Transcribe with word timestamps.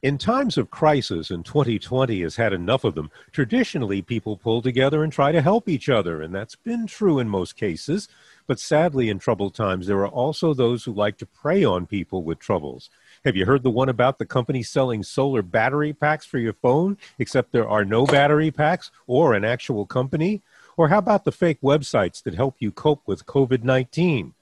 In 0.00 0.16
times 0.16 0.56
of 0.56 0.70
crisis, 0.70 1.28
and 1.28 1.44
2020 1.44 2.22
has 2.22 2.36
had 2.36 2.52
enough 2.52 2.84
of 2.84 2.94
them, 2.94 3.10
traditionally 3.32 4.00
people 4.00 4.36
pull 4.36 4.62
together 4.62 5.02
and 5.02 5.12
try 5.12 5.32
to 5.32 5.42
help 5.42 5.68
each 5.68 5.88
other, 5.88 6.22
and 6.22 6.32
that's 6.32 6.54
been 6.54 6.86
true 6.86 7.18
in 7.18 7.28
most 7.28 7.56
cases. 7.56 8.06
But 8.46 8.60
sadly, 8.60 9.08
in 9.08 9.18
troubled 9.18 9.56
times, 9.56 9.88
there 9.88 9.98
are 9.98 10.06
also 10.06 10.54
those 10.54 10.84
who 10.84 10.92
like 10.92 11.18
to 11.18 11.26
prey 11.26 11.64
on 11.64 11.84
people 11.86 12.22
with 12.22 12.38
troubles. 12.38 12.90
Have 13.24 13.34
you 13.34 13.44
heard 13.44 13.64
the 13.64 13.70
one 13.70 13.88
about 13.88 14.20
the 14.20 14.24
company 14.24 14.62
selling 14.62 15.02
solar 15.02 15.42
battery 15.42 15.92
packs 15.92 16.24
for 16.24 16.38
your 16.38 16.52
phone, 16.52 16.96
except 17.18 17.50
there 17.50 17.68
are 17.68 17.84
no 17.84 18.06
battery 18.06 18.52
packs 18.52 18.92
or 19.08 19.34
an 19.34 19.44
actual 19.44 19.84
company? 19.84 20.42
Or 20.76 20.86
how 20.86 20.98
about 20.98 21.24
the 21.24 21.32
fake 21.32 21.60
websites 21.60 22.22
that 22.22 22.36
help 22.36 22.54
you 22.60 22.70
cope 22.70 23.02
with 23.04 23.26
COVID 23.26 23.64
19? 23.64 24.32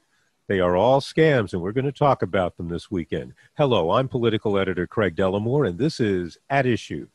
They 0.48 0.60
are 0.60 0.76
all 0.76 1.00
scams, 1.00 1.52
and 1.52 1.60
we're 1.60 1.72
going 1.72 1.86
to 1.86 1.92
talk 1.92 2.22
about 2.22 2.56
them 2.56 2.68
this 2.68 2.88
weekend. 2.88 3.34
Hello, 3.56 3.90
I'm 3.90 4.06
political 4.06 4.56
editor 4.56 4.86
Craig 4.86 5.16
Dellimore, 5.16 5.68
and 5.68 5.76
this 5.76 5.98
is 5.98 6.38
At 6.48 6.66
Issue. 6.66 7.08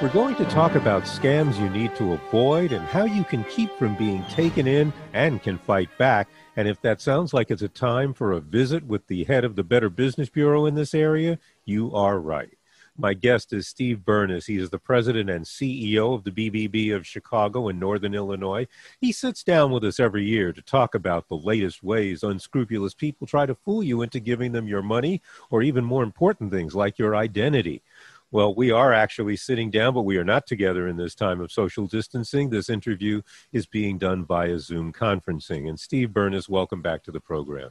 We're 0.00 0.12
going 0.12 0.36
to 0.36 0.44
talk 0.46 0.76
about 0.76 1.02
scams 1.02 1.58
you 1.58 1.68
need 1.68 1.94
to 1.96 2.14
avoid 2.14 2.72
and 2.72 2.86
how 2.86 3.04
you 3.04 3.24
can 3.24 3.44
keep 3.44 3.70
from 3.78 3.96
being 3.96 4.24
taken 4.30 4.66
in 4.66 4.94
and 5.12 5.42
can 5.42 5.58
fight 5.58 5.90
back. 5.98 6.28
And 6.56 6.66
if 6.66 6.80
that 6.80 7.02
sounds 7.02 7.34
like 7.34 7.50
it's 7.50 7.62
a 7.62 7.68
time 7.68 8.14
for 8.14 8.32
a 8.32 8.40
visit 8.40 8.84
with 8.86 9.06
the 9.06 9.24
head 9.24 9.44
of 9.44 9.56
the 9.56 9.62
Better 9.62 9.90
Business 9.90 10.30
Bureau 10.30 10.64
in 10.64 10.74
this 10.74 10.94
area, 10.94 11.38
you 11.66 11.94
are 11.94 12.18
right. 12.18 12.56
My 12.98 13.12
guest 13.12 13.52
is 13.52 13.68
Steve 13.68 13.98
Bernas. 14.06 14.46
He 14.46 14.56
is 14.56 14.70
the 14.70 14.78
president 14.78 15.28
and 15.28 15.44
CEO 15.44 16.14
of 16.14 16.24
the 16.24 16.30
BBB 16.30 16.96
of 16.96 17.06
Chicago 17.06 17.68
and 17.68 17.78
Northern 17.78 18.14
Illinois. 18.14 18.66
He 19.02 19.12
sits 19.12 19.44
down 19.44 19.70
with 19.70 19.84
us 19.84 20.00
every 20.00 20.24
year 20.24 20.50
to 20.54 20.62
talk 20.62 20.94
about 20.94 21.28
the 21.28 21.36
latest 21.36 21.82
ways 21.82 22.22
unscrupulous 22.22 22.94
people 22.94 23.26
try 23.26 23.44
to 23.44 23.54
fool 23.54 23.82
you 23.82 24.00
into 24.00 24.18
giving 24.18 24.52
them 24.52 24.66
your 24.66 24.80
money 24.80 25.20
or 25.50 25.62
even 25.62 25.84
more 25.84 26.02
important 26.02 26.50
things 26.50 26.74
like 26.74 26.98
your 26.98 27.14
identity. 27.14 27.82
Well, 28.32 28.54
we 28.54 28.72
are 28.72 28.92
actually 28.92 29.36
sitting 29.36 29.70
down, 29.70 29.94
but 29.94 30.02
we 30.02 30.16
are 30.16 30.24
not 30.24 30.46
together 30.46 30.88
in 30.88 30.96
this 30.96 31.14
time 31.14 31.40
of 31.40 31.52
social 31.52 31.86
distancing. 31.86 32.50
This 32.50 32.68
interview 32.68 33.22
is 33.52 33.66
being 33.66 33.98
done 33.98 34.24
via 34.24 34.58
Zoom 34.58 34.92
conferencing. 34.92 35.68
And 35.68 35.78
Steve 35.78 36.08
Bernas, 36.10 36.48
welcome 36.48 36.82
back 36.82 37.04
to 37.04 37.12
the 37.12 37.20
program. 37.20 37.70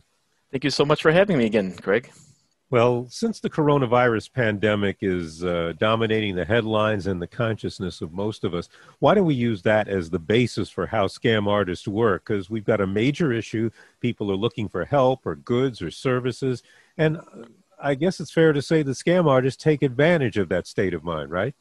Thank 0.52 0.64
you 0.64 0.70
so 0.70 0.86
much 0.86 1.02
for 1.02 1.12
having 1.12 1.38
me 1.38 1.46
again, 1.46 1.76
Greg. 1.82 2.10
Well, 2.72 3.06
since 3.10 3.40
the 3.40 3.50
coronavirus 3.50 4.34
pandemic 4.34 4.98
is 5.02 5.44
uh, 5.44 5.74
dominating 5.78 6.36
the 6.36 6.46
headlines 6.46 7.06
and 7.06 7.22
the 7.22 7.28
consciousness 7.28 8.02
of 8.02 8.12
most 8.12 8.44
of 8.44 8.56
us, 8.56 8.70
why 9.00 9.14
don't 9.14 9.26
we 9.26 9.36
use 9.36 9.62
that 9.64 9.88
as 9.88 10.10
the 10.10 10.20
basis 10.20 10.70
for 10.70 10.88
how 10.88 11.06
scam 11.06 11.48
artists 11.48 11.88
work? 11.88 12.26
Because 12.26 12.50
we've 12.50 12.66
got 12.66 12.82
a 12.82 12.88
major 12.88 13.32
issue. 13.32 13.70
People 14.00 14.32
are 14.32 14.36
looking 14.36 14.68
for 14.68 14.84
help 14.84 15.26
or 15.26 15.36
goods 15.36 15.82
or 15.82 15.92
services. 15.92 16.64
And 16.98 17.20
I 17.82 17.96
guess 17.96 18.20
it's 18.20 18.32
fair 18.32 18.54
to 18.54 18.62
say 18.62 18.84
the 18.84 18.92
scam 18.92 19.28
artists 19.28 19.62
take 19.62 19.82
advantage 19.82 20.38
of 20.38 20.50
that 20.50 20.68
state 20.68 20.94
of 20.94 21.04
mind, 21.04 21.32
right? 21.32 21.56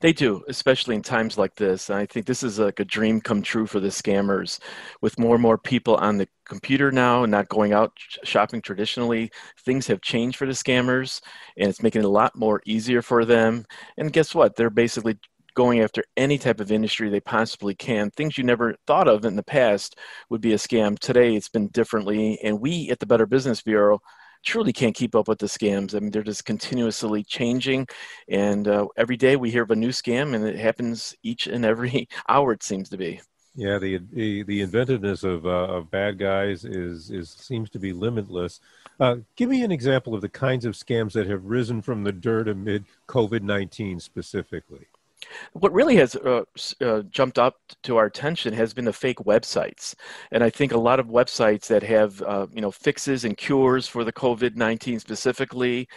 They 0.00 0.12
do, 0.12 0.44
especially 0.48 0.94
in 0.94 1.02
times 1.02 1.38
like 1.38 1.54
this. 1.56 1.90
I 1.90 2.06
think 2.06 2.26
this 2.26 2.42
is 2.42 2.58
like 2.58 2.80
a 2.80 2.84
dream 2.84 3.20
come 3.20 3.42
true 3.42 3.66
for 3.66 3.80
the 3.80 3.88
scammers. 3.88 4.60
With 5.00 5.18
more 5.18 5.34
and 5.34 5.42
more 5.42 5.58
people 5.58 5.96
on 5.96 6.18
the 6.18 6.28
computer 6.44 6.92
now, 6.92 7.22
and 7.22 7.30
not 7.30 7.48
going 7.48 7.72
out 7.72 7.92
shopping 8.22 8.60
traditionally, 8.60 9.30
things 9.64 9.86
have 9.86 10.00
changed 10.02 10.36
for 10.36 10.46
the 10.46 10.52
scammers, 10.52 11.20
and 11.56 11.68
it's 11.68 11.82
making 11.82 12.02
it 12.02 12.06
a 12.06 12.08
lot 12.08 12.36
more 12.36 12.60
easier 12.66 13.02
for 13.02 13.24
them. 13.24 13.64
And 13.96 14.12
guess 14.12 14.34
what? 14.34 14.56
They're 14.56 14.70
basically 14.70 15.18
going 15.54 15.80
after 15.80 16.04
any 16.16 16.38
type 16.38 16.60
of 16.60 16.70
industry 16.70 17.08
they 17.08 17.20
possibly 17.20 17.74
can. 17.74 18.10
Things 18.10 18.38
you 18.38 18.44
never 18.44 18.76
thought 18.86 19.08
of 19.08 19.24
in 19.24 19.36
the 19.36 19.42
past 19.42 19.98
would 20.28 20.40
be 20.40 20.52
a 20.52 20.56
scam. 20.56 20.98
Today, 20.98 21.34
it's 21.34 21.48
been 21.48 21.68
differently, 21.68 22.38
and 22.42 22.60
we 22.60 22.90
at 22.90 23.00
the 23.00 23.06
Better 23.06 23.26
Business 23.26 23.62
Bureau 23.62 24.00
truly 24.44 24.72
can't 24.72 24.94
keep 24.94 25.14
up 25.14 25.28
with 25.28 25.38
the 25.38 25.46
scams. 25.46 25.94
I 25.94 26.00
mean, 26.00 26.10
they're 26.10 26.22
just 26.22 26.44
continuously 26.44 27.22
changing, 27.24 27.86
and 28.28 28.66
uh, 28.68 28.86
every 28.96 29.16
day 29.16 29.36
we 29.36 29.50
hear 29.50 29.62
of 29.62 29.70
a 29.70 29.76
new 29.76 29.90
scam, 29.90 30.34
and 30.34 30.44
it 30.46 30.56
happens 30.56 31.14
each 31.22 31.46
and 31.46 31.64
every 31.64 32.08
hour. 32.28 32.52
It 32.52 32.62
seems 32.62 32.88
to 32.90 32.96
be. 32.96 33.20
Yeah, 33.56 33.78
the 33.78 33.98
the, 34.12 34.42
the 34.44 34.60
inventiveness 34.60 35.24
of 35.24 35.44
uh, 35.44 35.48
of 35.48 35.90
bad 35.90 36.18
guys 36.18 36.64
is 36.64 37.10
is 37.10 37.30
seems 37.30 37.68
to 37.70 37.78
be 37.78 37.92
limitless. 37.92 38.60
Uh, 38.98 39.16
give 39.36 39.48
me 39.48 39.62
an 39.64 39.72
example 39.72 40.14
of 40.14 40.20
the 40.20 40.28
kinds 40.28 40.64
of 40.64 40.74
scams 40.74 41.12
that 41.12 41.26
have 41.26 41.44
risen 41.44 41.82
from 41.82 42.04
the 42.04 42.12
dirt 42.12 42.48
amid 42.48 42.84
COVID 43.08 43.42
nineteen 43.42 43.98
specifically. 43.98 44.86
What 45.52 45.72
really 45.72 45.96
has 45.96 46.16
uh, 46.16 46.42
uh, 46.80 47.02
jumped 47.10 47.38
up 47.38 47.56
to 47.82 47.96
our 47.96 48.06
attention 48.06 48.52
has 48.54 48.72
been 48.72 48.84
the 48.84 48.92
fake 48.92 49.18
websites, 49.18 49.94
and 50.32 50.42
I 50.42 50.50
think 50.50 50.72
a 50.72 50.78
lot 50.78 51.00
of 51.00 51.06
websites 51.06 51.66
that 51.68 51.82
have 51.82 52.20
uh, 52.22 52.46
you 52.52 52.60
know 52.60 52.70
fixes 52.70 53.24
and 53.24 53.36
cures 53.36 53.86
for 53.86 54.04
the 54.04 54.12
COVID 54.12 54.56
nineteen 54.56 54.98
specifically, 54.98 55.88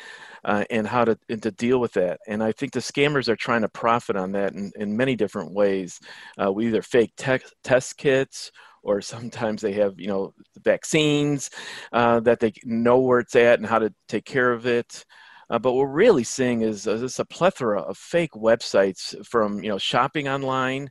uh, 0.45 0.66
and 0.69 0.88
how 0.88 1.06
to 1.06 1.17
and 1.29 1.41
to 1.44 1.51
deal 1.51 1.79
with 1.79 1.94
that. 1.94 2.19
And 2.28 2.44
I 2.44 2.51
think 2.51 2.73
the 2.73 2.79
scammers 2.79 3.28
are 3.28 3.35
trying 3.35 3.62
to 3.62 3.69
profit 3.69 4.16
on 4.16 4.31
that 4.33 4.53
in, 4.53 4.72
in 4.75 4.95
many 4.97 5.16
different 5.16 5.53
ways. 5.53 6.00
Uh, 6.41 6.51
we 6.51 6.67
either 6.67 6.81
fake 6.81 7.13
te- 7.17 7.39
test 7.63 7.97
kits 7.97 8.51
or 8.83 9.01
sometimes 9.01 9.62
they 9.62 9.73
have 9.73 10.00
you 10.00 10.07
know 10.07 10.33
vaccines 10.63 11.50
uh, 11.94 12.19
that 12.22 12.39
they 12.39 12.53
know 12.66 13.00
where 13.00 13.19
it's 13.19 13.35
at 13.35 13.59
and 13.59 13.67
how 13.67 13.79
to 13.79 13.94
take 14.07 14.25
care 14.25 14.51
of 14.51 14.66
it 14.66 15.06
uh, 15.53 15.59
but 15.59 15.73
what 15.73 15.81
we're 15.81 15.93
really 15.93 16.23
seeing 16.23 16.63
is 16.63 16.87
uh, 16.87 17.07
a 17.19 17.25
plethora 17.25 17.79
of 17.79 17.95
fake 17.95 18.31
websites 18.31 19.23
from 19.23 19.63
you 19.63 19.69
know 19.69 19.77
shopping 19.77 20.27
online 20.27 20.89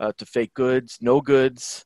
uh, 0.00 0.10
to 0.18 0.26
fake 0.26 0.52
goods, 0.54 0.98
no 1.00 1.20
goods, 1.20 1.84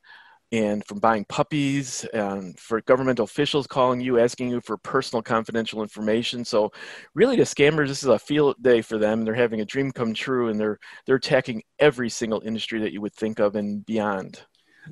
and 0.51 0.83
from 0.87 0.97
buying 0.97 1.23
puppies 1.25 2.03
and 2.15 2.59
for 2.59 2.81
government 2.81 3.19
officials 3.19 3.67
calling 3.67 4.01
you 4.01 4.17
asking 4.17 4.49
you 4.49 4.59
for 4.61 4.75
personal 4.75 5.21
confidential 5.21 5.83
information. 5.83 6.43
So 6.43 6.71
really 7.13 7.35
the 7.35 7.43
scammers 7.43 7.89
this 7.89 8.01
is 8.01 8.09
a 8.09 8.17
field 8.17 8.55
day 8.59 8.81
for 8.81 8.97
them. 8.97 9.23
They're 9.23 9.35
having 9.35 9.61
a 9.61 9.65
dream 9.65 9.91
come 9.91 10.15
true 10.15 10.49
and 10.49 10.59
they're 10.59 10.79
they're 11.05 11.17
attacking 11.17 11.61
every 11.77 12.09
single 12.09 12.41
industry 12.43 12.79
that 12.79 12.91
you 12.91 13.01
would 13.01 13.13
think 13.13 13.37
of 13.37 13.55
and 13.55 13.85
beyond. 13.85 14.41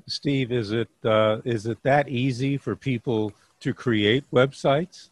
Steve 0.08 0.52
is 0.52 0.72
it 0.72 0.90
uh, 1.04 1.40
is 1.46 1.66
it 1.66 1.80
that 1.82 2.10
easy 2.10 2.58
for 2.58 2.76
people 2.76 3.34
to 3.62 3.74
create 3.74 4.24
websites 4.32 5.10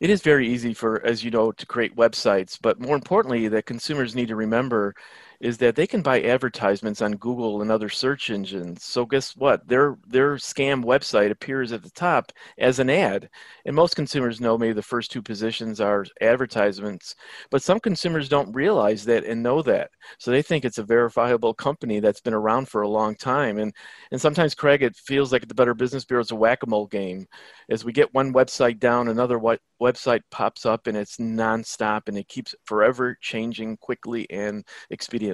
it 0.00 0.10
is 0.10 0.22
very 0.22 0.48
easy 0.48 0.74
for, 0.74 1.04
as 1.04 1.22
you 1.24 1.30
know, 1.30 1.52
to 1.52 1.66
create 1.66 1.96
websites, 1.96 2.58
but 2.60 2.80
more 2.80 2.94
importantly, 2.96 3.48
that 3.48 3.66
consumers 3.66 4.14
need 4.14 4.28
to 4.28 4.36
remember 4.36 4.94
is 5.40 5.56
that 5.58 5.74
they 5.74 5.86
can 5.86 6.02
buy 6.02 6.20
advertisements 6.22 7.00
on 7.00 7.12
Google 7.12 7.62
and 7.62 7.70
other 7.70 7.88
search 7.88 8.30
engines. 8.30 8.84
So 8.84 9.06
guess 9.06 9.34
what? 9.36 9.66
Their 9.66 9.96
their 10.06 10.34
scam 10.36 10.84
website 10.84 11.30
appears 11.30 11.72
at 11.72 11.82
the 11.82 11.90
top 11.90 12.32
as 12.58 12.78
an 12.78 12.90
ad. 12.90 13.30
And 13.64 13.74
most 13.74 13.96
consumers 13.96 14.40
know 14.40 14.58
maybe 14.58 14.74
the 14.74 14.82
first 14.82 15.10
two 15.10 15.22
positions 15.22 15.80
are 15.80 16.04
advertisements, 16.20 17.14
but 17.50 17.62
some 17.62 17.80
consumers 17.80 18.28
don't 18.28 18.52
realize 18.52 19.04
that 19.06 19.24
and 19.24 19.42
know 19.42 19.62
that. 19.62 19.90
So 20.18 20.30
they 20.30 20.42
think 20.42 20.64
it's 20.64 20.78
a 20.78 20.82
verifiable 20.84 21.54
company 21.54 22.00
that's 22.00 22.20
been 22.20 22.34
around 22.34 22.68
for 22.68 22.82
a 22.82 22.88
long 22.88 23.16
time. 23.16 23.58
And 23.58 23.74
and 24.10 24.20
sometimes 24.20 24.54
Craig 24.54 24.82
it 24.82 24.96
feels 24.96 25.32
like 25.32 25.48
the 25.48 25.54
Better 25.54 25.74
Business 25.74 26.04
Bureau 26.04 26.22
is 26.22 26.32
a 26.32 26.36
whack-a-mole 26.36 26.86
game. 26.88 27.26
As 27.70 27.84
we 27.84 27.92
get 27.92 28.12
one 28.12 28.34
website 28.34 28.78
down, 28.78 29.08
another 29.08 29.38
website 29.80 30.20
pops 30.30 30.66
up 30.66 30.86
and 30.86 30.96
it's 30.96 31.16
nonstop 31.16 32.02
and 32.08 32.18
it 32.18 32.28
keeps 32.28 32.54
forever 32.66 33.16
changing 33.20 33.76
quickly 33.78 34.28
and 34.30 34.64
expediently. 34.92 35.29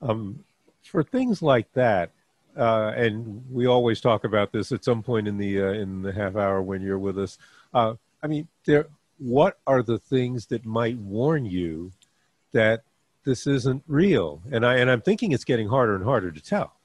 Um, 0.00 0.44
for 0.82 1.02
things 1.02 1.42
like 1.42 1.72
that, 1.72 2.10
uh, 2.56 2.92
and 2.96 3.44
we 3.50 3.66
always 3.66 4.00
talk 4.00 4.24
about 4.24 4.52
this 4.52 4.72
at 4.72 4.84
some 4.84 5.02
point 5.02 5.28
in 5.28 5.36
the 5.36 5.62
uh, 5.62 5.72
in 5.72 6.02
the 6.02 6.12
half 6.12 6.36
hour 6.36 6.62
when 6.62 6.82
you're 6.82 6.98
with 6.98 7.18
us. 7.18 7.38
Uh, 7.74 7.94
I 8.22 8.26
mean, 8.26 8.48
there. 8.64 8.86
What 9.18 9.58
are 9.66 9.82
the 9.82 9.98
things 9.98 10.46
that 10.46 10.66
might 10.66 10.98
warn 10.98 11.46
you 11.46 11.92
that 12.52 12.82
this 13.24 13.46
isn't 13.46 13.82
real? 13.86 14.42
And 14.50 14.64
I 14.64 14.76
and 14.76 14.90
I'm 14.90 15.00
thinking 15.00 15.32
it's 15.32 15.44
getting 15.44 15.68
harder 15.68 15.94
and 15.94 16.04
harder 16.04 16.30
to 16.30 16.40
tell 16.40 16.75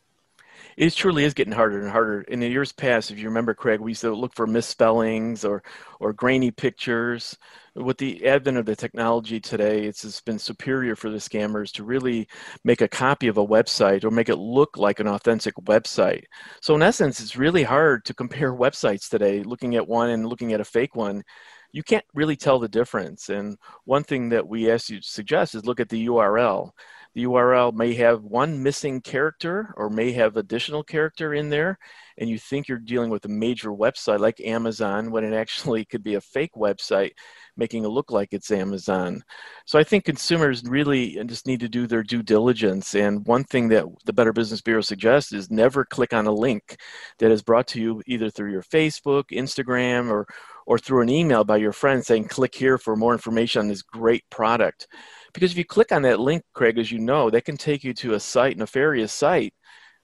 it 0.77 0.93
truly 0.93 1.23
is 1.23 1.33
getting 1.33 1.53
harder 1.53 1.81
and 1.81 1.91
harder. 1.91 2.21
In 2.21 2.39
the 2.39 2.47
years 2.47 2.71
past, 2.71 3.11
if 3.11 3.19
you 3.19 3.27
remember, 3.27 3.53
Craig, 3.53 3.79
we 3.79 3.91
used 3.91 4.01
to 4.01 4.13
look 4.13 4.33
for 4.33 4.47
misspellings 4.47 5.43
or 5.45 5.63
or 5.99 6.13
grainy 6.13 6.51
pictures. 6.51 7.37
With 7.75 7.97
the 7.97 8.27
advent 8.27 8.57
of 8.57 8.65
the 8.65 8.75
technology 8.75 9.39
today, 9.39 9.85
it's, 9.85 10.03
it's 10.03 10.19
been 10.19 10.39
superior 10.39 10.95
for 10.95 11.09
the 11.09 11.19
scammers 11.19 11.71
to 11.73 11.85
really 11.85 12.27
make 12.65 12.81
a 12.81 12.87
copy 12.87 13.27
of 13.27 13.37
a 13.37 13.47
website 13.47 14.03
or 14.03 14.11
make 14.11 14.27
it 14.27 14.35
look 14.35 14.77
like 14.77 14.99
an 14.99 15.07
authentic 15.07 15.55
website. 15.55 16.23
So 16.61 16.75
in 16.75 16.81
essence, 16.81 17.21
it's 17.21 17.37
really 17.37 17.63
hard 17.63 18.03
to 18.05 18.13
compare 18.13 18.53
websites 18.53 19.09
today. 19.09 19.43
Looking 19.43 19.75
at 19.75 19.87
one 19.87 20.09
and 20.09 20.25
looking 20.25 20.51
at 20.53 20.59
a 20.59 20.65
fake 20.65 20.95
one, 20.95 21.23
you 21.71 21.83
can't 21.83 22.05
really 22.13 22.35
tell 22.35 22.59
the 22.59 22.67
difference. 22.67 23.29
And 23.29 23.57
one 23.85 24.03
thing 24.03 24.29
that 24.29 24.47
we 24.47 24.69
ask 24.69 24.89
you 24.89 24.99
to 24.99 25.07
suggest 25.07 25.55
is 25.55 25.65
look 25.65 25.79
at 25.79 25.89
the 25.89 26.07
URL 26.07 26.71
the 27.13 27.25
URL 27.25 27.73
may 27.73 27.93
have 27.95 28.23
one 28.23 28.63
missing 28.63 29.01
character 29.01 29.73
or 29.75 29.89
may 29.89 30.11
have 30.13 30.37
additional 30.37 30.83
character 30.83 31.33
in 31.33 31.49
there, 31.49 31.77
and 32.17 32.29
you 32.29 32.37
think 32.37 32.67
you're 32.67 32.77
dealing 32.77 33.09
with 33.09 33.25
a 33.25 33.29
major 33.29 33.69
website 33.69 34.19
like 34.19 34.39
Amazon 34.39 35.11
when 35.11 35.23
it 35.23 35.33
actually 35.33 35.83
could 35.91 36.03
be 36.03 36.15
a 36.15 36.21
fake 36.21 36.53
website 36.55 37.11
making 37.57 37.83
it 37.83 37.89
look 37.89 38.11
like 38.11 38.29
it's 38.31 38.49
Amazon. 38.49 39.21
So 39.65 39.77
I 39.77 39.83
think 39.83 40.05
consumers 40.05 40.63
really 40.63 41.21
just 41.25 41.47
need 41.47 41.59
to 41.59 41.69
do 41.69 41.85
their 41.85 42.01
due 42.01 42.23
diligence. 42.23 42.95
And 42.95 43.25
one 43.27 43.43
thing 43.43 43.67
that 43.69 43.85
the 44.05 44.13
Better 44.13 44.31
Business 44.31 44.61
Bureau 44.61 44.81
suggests 44.81 45.33
is 45.33 45.51
never 45.51 45.83
click 45.83 46.13
on 46.13 46.27
a 46.27 46.31
link 46.31 46.77
that 47.19 47.29
is 47.29 47.43
brought 47.43 47.67
to 47.67 47.81
you 47.81 48.01
either 48.07 48.29
through 48.29 48.51
your 48.51 48.63
Facebook, 48.63 49.25
Instagram, 49.31 50.09
or 50.09 50.27
or 50.67 50.77
through 50.77 51.01
an 51.01 51.09
email 51.09 51.43
by 51.43 51.57
your 51.57 51.73
friend 51.73 52.05
saying 52.05 52.27
click 52.27 52.55
here 52.55 52.77
for 52.77 52.95
more 52.95 53.13
information 53.13 53.61
on 53.61 53.67
this 53.67 53.81
great 53.81 54.23
product 54.29 54.87
because 55.33 55.51
if 55.51 55.57
you 55.57 55.65
click 55.65 55.91
on 55.91 56.01
that 56.03 56.19
link, 56.19 56.43
Craig, 56.53 56.77
as 56.77 56.91
you 56.91 56.99
know, 56.99 57.29
that 57.29 57.45
can 57.45 57.57
take 57.57 57.83
you 57.83 57.93
to 57.95 58.13
a 58.13 58.19
site, 58.19 58.57
nefarious 58.57 59.13
site, 59.13 59.53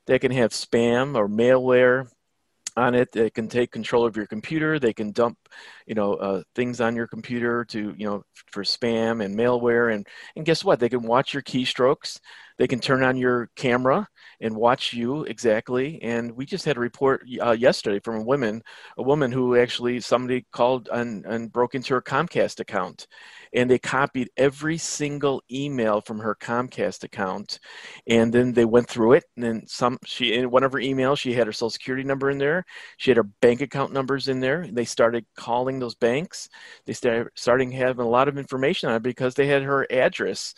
that 0.08 0.22
can 0.22 0.32
have 0.32 0.52
spam 0.52 1.16
or 1.16 1.28
malware 1.28 2.10
on 2.76 2.96
it. 2.96 3.12
They 3.12 3.30
can 3.30 3.48
take 3.48 3.72
control 3.72 4.06
of 4.06 4.16
your 4.16 4.28
computer. 4.28 4.80
They 4.80 4.94
can 4.94 5.12
dump, 5.12 5.38
you 5.86 5.96
know, 5.96 6.14
uh, 6.16 6.44
things 6.56 6.82
on 6.82 6.96
your 6.96 7.08
computer 7.08 7.66
to, 7.66 7.94
you 7.98 8.06
know, 8.08 8.24
for 8.52 8.64
spam 8.64 9.24
and 9.24 9.38
malware. 9.38 9.94
And 9.94 10.08
and 10.36 10.46
guess 10.46 10.64
what? 10.64 10.80
They 10.80 10.90
can 10.90 11.04
watch 11.04 11.34
your 11.34 11.44
keystrokes. 11.44 12.20
They 12.58 12.68
can 12.68 12.80
turn 12.80 13.04
on 13.04 13.18
your 13.18 13.50
camera 13.56 14.08
and 14.42 14.56
watch 14.56 14.92
you 14.92 15.24
exactly. 15.26 16.02
And 16.02 16.32
we 16.32 16.46
just 16.46 16.66
had 16.66 16.78
a 16.78 16.80
report 16.80 17.24
uh, 17.40 17.52
yesterday 17.52 18.00
from 18.00 18.16
a 18.16 18.24
woman, 18.24 18.64
a 18.98 19.04
woman 19.04 19.32
who 19.32 19.56
actually 19.56 20.00
somebody 20.00 20.46
called 20.52 20.90
and, 20.92 21.24
and 21.26 21.52
broke 21.52 21.76
into 21.76 21.94
her 21.94 22.02
Comcast 22.02 22.60
account 22.60 23.06
and 23.54 23.70
they 23.70 23.80
copied 23.80 24.30
every 24.38 24.78
single 24.78 25.42
email 25.52 26.02
from 26.02 26.20
her 26.20 26.36
Comcast 26.36 27.04
account, 27.04 27.60
and 28.08 28.34
then 28.34 28.54
they 28.54 28.66
went 28.66 28.88
through 28.88 29.14
it. 29.14 29.24
And 29.36 29.44
then 29.44 29.68
some, 29.68 29.98
she 30.06 30.34
in 30.34 30.50
one 30.52 30.64
of 30.64 30.74
her 30.74 30.80
emails, 30.80 31.20
she 31.20 31.34
had 31.34 31.48
her 31.48 31.54
social 31.54 31.70
security 31.70 32.04
number 32.04 32.30
in 32.30 32.38
there, 32.38 32.66
she 32.98 33.12
had 33.12 33.18
her 33.18 33.30
bank 33.42 33.62
account 33.62 33.94
numbers 33.94 34.28
in 34.28 34.40
there. 34.40 34.68
They 34.72 34.86
started 34.86 35.26
calling 35.38 35.80
those 35.80 35.96
banks. 35.96 36.50
They 36.86 36.94
started 36.94 37.30
starting 37.36 37.72
having 37.72 38.06
a 38.06 38.10
lot 38.10 38.28
of 38.28 38.38
information 38.38 38.90
on 38.90 38.96
it 38.96 39.04
because 39.04 39.36
they 39.36 39.48
had 39.48 39.64
her 39.64 39.88
address. 39.92 40.54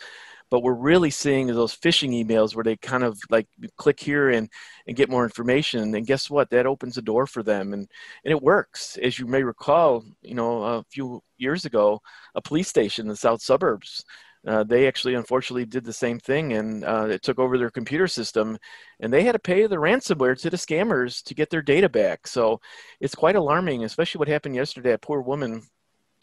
But 0.50 0.64
we're 0.64 0.74
really 0.74 1.10
seeing 1.10 1.46
those 1.46 1.76
phishing 1.76 2.10
emails 2.10 2.56
where 2.56 2.64
they 2.64 2.76
kind 2.76 3.04
of 3.04 3.20
like 3.30 3.46
click 3.76 4.00
here 4.00 4.30
and, 4.30 4.48
and 4.88 4.96
get 4.96 5.08
more 5.08 5.22
information. 5.22 5.94
And 5.94 6.06
guess 6.06 6.28
what? 6.28 6.50
That 6.50 6.66
opens 6.66 6.98
a 6.98 7.02
door 7.02 7.28
for 7.28 7.44
them. 7.44 7.72
And, 7.72 7.88
and 8.24 8.32
it 8.32 8.42
works. 8.42 8.98
As 9.00 9.16
you 9.16 9.26
may 9.26 9.44
recall 9.44 10.02
you 10.22 10.34
know 10.34 10.62
a 10.62 10.84
few 10.90 11.22
years 11.38 11.64
ago 11.64 12.00
a 12.34 12.42
police 12.42 12.68
station 12.68 13.04
in 13.04 13.08
the 13.08 13.16
south 13.16 13.42
suburbs 13.42 14.04
uh, 14.46 14.64
they 14.64 14.88
actually 14.88 15.14
unfortunately 15.14 15.66
did 15.66 15.84
the 15.84 15.92
same 15.92 16.18
thing 16.18 16.54
and 16.54 16.84
uh, 16.84 17.06
it 17.10 17.22
took 17.22 17.38
over 17.38 17.58
their 17.58 17.70
computer 17.70 18.06
system 18.06 18.58
and 19.00 19.12
they 19.12 19.22
had 19.22 19.32
to 19.32 19.38
pay 19.38 19.66
the 19.66 19.76
ransomware 19.76 20.38
to 20.40 20.48
the 20.48 20.56
scammers 20.56 21.22
to 21.22 21.34
get 21.34 21.50
their 21.50 21.62
data 21.62 21.88
back. 21.88 22.26
So 22.26 22.60
it's 23.00 23.14
quite 23.14 23.36
alarming 23.36 23.84
especially 23.84 24.18
what 24.18 24.28
happened 24.28 24.54
yesterday. 24.54 24.90
That 24.90 25.02
poor 25.02 25.20
woman 25.20 25.62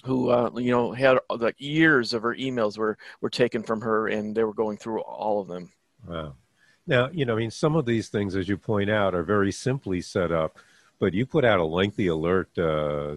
who 0.04 0.30
uh, 0.30 0.50
you 0.56 0.72
know 0.72 0.92
had 0.92 1.18
like 1.30 1.56
years 1.60 2.14
of 2.14 2.24
her 2.24 2.36
emails 2.36 2.78
were 2.78 2.98
were 3.22 3.30
taken 3.30 3.62
from 3.62 3.82
her 3.82 4.08
and 4.08 4.36
they 4.36 4.44
were 4.44 4.54
going 4.54 4.78
through 4.78 5.02
all 5.02 5.40
of 5.40 5.48
them. 5.48 5.72
Wow. 6.08 6.34
Now 6.88 7.10
you 7.12 7.26
know 7.26 7.36
i 7.36 7.38
mean 7.38 7.52
some 7.52 7.76
of 7.76 7.86
these 7.86 8.10
things 8.10 8.36
as 8.36 8.48
you 8.48 8.58
point 8.58 8.90
out 8.90 9.14
are 9.14 9.24
very 9.24 9.52
simply 9.52 10.02
set 10.02 10.32
up 10.32 10.58
but 11.00 11.14
you 11.14 11.26
put 11.26 11.46
out 11.46 11.60
a 11.60 11.66
lengthy 11.66 12.08
alert 12.08 12.50
uh, 12.58 12.64
uh, 12.64 13.16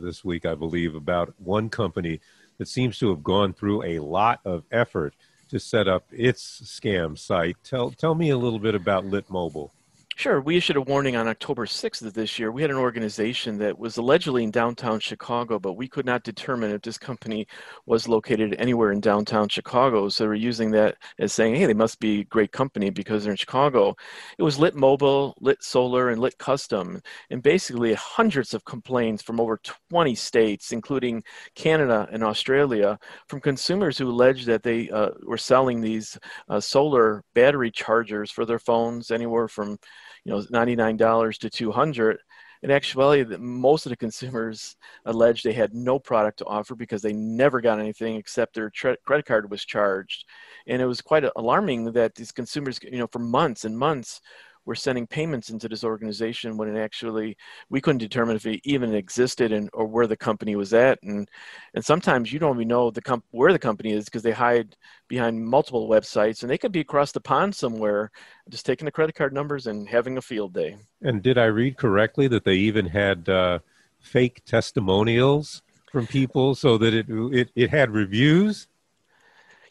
this 0.00 0.24
week 0.24 0.46
i 0.46 0.54
believe 0.54 0.94
about 0.94 1.34
one 1.38 1.68
company 1.68 2.20
that 2.58 2.68
seems 2.68 2.98
to 2.98 3.10
have 3.10 3.22
gone 3.22 3.52
through 3.52 3.82
a 3.84 3.98
lot 3.98 4.40
of 4.44 4.64
effort 4.70 5.14
to 5.48 5.58
set 5.60 5.88
up 5.88 6.04
its 6.10 6.62
scam 6.64 7.18
site. 7.18 7.56
Tell 7.64 7.90
tell 7.90 8.14
me 8.14 8.30
a 8.30 8.38
little 8.38 8.58
bit 8.58 8.74
about 8.74 9.04
lit 9.04 9.28
mobile 9.28 9.72
Sure. 10.16 10.40
We 10.40 10.56
issued 10.56 10.76
a 10.76 10.80
warning 10.82 11.16
on 11.16 11.26
October 11.26 11.66
6th 11.66 12.02
of 12.02 12.12
this 12.12 12.38
year. 12.38 12.52
We 12.52 12.60
had 12.62 12.70
an 12.70 12.76
organization 12.76 13.58
that 13.58 13.78
was 13.78 13.96
allegedly 13.96 14.44
in 14.44 14.50
downtown 14.50 15.00
Chicago, 15.00 15.58
but 15.58 15.72
we 15.72 15.88
could 15.88 16.04
not 16.06 16.22
determine 16.22 16.70
if 16.70 16.82
this 16.82 16.98
company 16.98 17.46
was 17.86 18.06
located 18.06 18.54
anywhere 18.58 18.92
in 18.92 19.00
downtown 19.00 19.48
Chicago. 19.48 20.08
So 20.10 20.26
we're 20.26 20.34
using 20.34 20.70
that 20.72 20.96
as 21.18 21.32
saying, 21.32 21.56
hey, 21.56 21.66
they 21.66 21.74
must 21.74 21.98
be 21.98 22.20
a 22.20 22.24
great 22.24 22.52
company 22.52 22.90
because 22.90 23.24
they're 23.24 23.32
in 23.32 23.36
Chicago. 23.36 23.96
It 24.38 24.42
was 24.42 24.58
Lit 24.58 24.74
Mobile, 24.74 25.34
Lit 25.40 25.62
Solar, 25.64 26.10
and 26.10 26.20
Lit 26.20 26.36
Custom. 26.38 27.00
And 27.30 27.42
basically, 27.42 27.94
hundreds 27.94 28.54
of 28.54 28.64
complaints 28.64 29.22
from 29.22 29.40
over 29.40 29.58
20 29.90 30.14
states, 30.14 30.72
including 30.72 31.22
Canada 31.56 32.06
and 32.12 32.22
Australia, 32.22 32.98
from 33.28 33.40
consumers 33.40 33.98
who 33.98 34.08
alleged 34.10 34.46
that 34.46 34.62
they 34.62 34.90
uh, 34.90 35.10
were 35.26 35.38
selling 35.38 35.80
these 35.80 36.18
uh, 36.48 36.60
solar 36.60 37.24
battery 37.34 37.70
chargers 37.70 38.30
for 38.30 38.44
their 38.44 38.58
phones 38.58 39.10
anywhere 39.10 39.48
from 39.48 39.78
you 40.24 40.32
know 40.32 40.40
$99 40.40 41.38
to 41.38 41.50
200 41.50 42.18
in 42.62 42.70
actuality 42.70 43.36
most 43.38 43.86
of 43.86 43.90
the 43.90 43.96
consumers 43.96 44.76
alleged 45.06 45.44
they 45.44 45.52
had 45.52 45.74
no 45.74 45.98
product 45.98 46.38
to 46.38 46.44
offer 46.46 46.74
because 46.74 47.02
they 47.02 47.12
never 47.12 47.60
got 47.60 47.80
anything 47.80 48.16
except 48.16 48.54
their 48.54 48.70
tre- 48.70 48.96
credit 49.04 49.26
card 49.26 49.50
was 49.50 49.64
charged. 49.64 50.24
And 50.66 50.80
it 50.80 50.86
was 50.86 51.00
quite 51.00 51.24
alarming 51.36 51.92
that 51.92 52.14
these 52.14 52.32
consumers 52.32 52.78
you 52.82 52.98
know 52.98 53.08
for 53.08 53.18
months 53.18 53.64
and 53.64 53.76
months 53.76 54.20
were 54.64 54.74
sending 54.74 55.06
payments 55.06 55.50
into 55.50 55.68
this 55.68 55.84
organization 55.84 56.56
when 56.56 56.74
it 56.74 56.80
actually 56.80 57.36
we 57.70 57.80
couldn't 57.80 57.98
determine 57.98 58.36
if 58.36 58.46
it 58.46 58.60
even 58.64 58.94
existed 58.94 59.52
and 59.52 59.68
or 59.72 59.86
where 59.86 60.06
the 60.06 60.16
company 60.16 60.56
was 60.56 60.72
at. 60.72 60.98
And 61.02 61.28
and 61.74 61.84
sometimes 61.84 62.32
you 62.32 62.38
don't 62.38 62.56
even 62.56 62.68
know 62.68 62.90
the 62.90 63.02
comp- 63.02 63.24
where 63.30 63.52
the 63.52 63.58
company 63.58 63.92
is 63.92 64.04
because 64.04 64.22
they 64.22 64.32
hide 64.32 64.76
behind 65.08 65.44
multiple 65.44 65.88
websites 65.88 66.42
and 66.42 66.50
they 66.50 66.58
could 66.58 66.72
be 66.72 66.80
across 66.80 67.12
the 67.12 67.20
pond 67.20 67.54
somewhere 67.54 68.10
just 68.48 68.66
taking 68.66 68.84
the 68.84 68.92
credit 68.92 69.14
card 69.14 69.32
numbers 69.32 69.66
and 69.66 69.88
having 69.88 70.16
a 70.18 70.22
field 70.22 70.52
day. 70.52 70.76
And 71.02 71.22
did 71.22 71.38
i 71.38 71.46
read 71.46 71.76
correctly 71.76 72.28
that 72.28 72.44
they 72.44 72.54
even 72.54 72.86
had 72.86 73.28
uh, 73.28 73.58
fake 74.00 74.42
testimonials 74.44 75.62
from 75.90 76.06
people 76.06 76.54
so 76.54 76.78
that 76.78 76.94
it, 76.94 77.06
it 77.08 77.50
it 77.54 77.70
had 77.70 77.90
reviews 77.90 78.66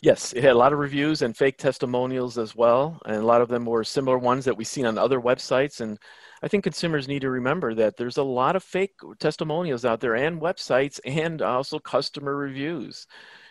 Yes, 0.02 0.34
it 0.34 0.44
had 0.44 0.54
a 0.54 0.58
lot 0.58 0.74
of 0.74 0.80
reviews 0.80 1.22
and 1.22 1.38
fake 1.38 1.58
testimonials 1.60 2.38
as 2.40 2.56
well, 2.56 3.00
and 3.06 3.18
a 3.18 3.26
lot 3.26 3.42
of 3.42 3.50
them 3.50 3.66
were 3.66 3.84
similar 3.84 4.18
ones 4.18 4.46
that 4.46 4.58
we've 4.58 4.66
seen 4.68 4.88
on 4.88 4.98
other 4.98 5.22
websites. 5.22 5.80
And 5.80 6.00
I 6.42 6.48
think 6.48 6.64
consumers 6.64 7.08
need 7.08 7.22
to 7.22 7.30
remember 7.30 7.76
that 7.76 7.98
there's 7.98 8.18
a 8.18 8.24
lot 8.24 8.56
of 8.56 8.64
fake 8.64 8.94
testimonials 9.20 9.86
out 9.86 10.00
there 10.00 10.16
and 10.16 10.42
websites 10.42 11.00
and 11.06 11.42
also 11.44 11.78
customer 11.78 12.36
reviews. 12.36 13.06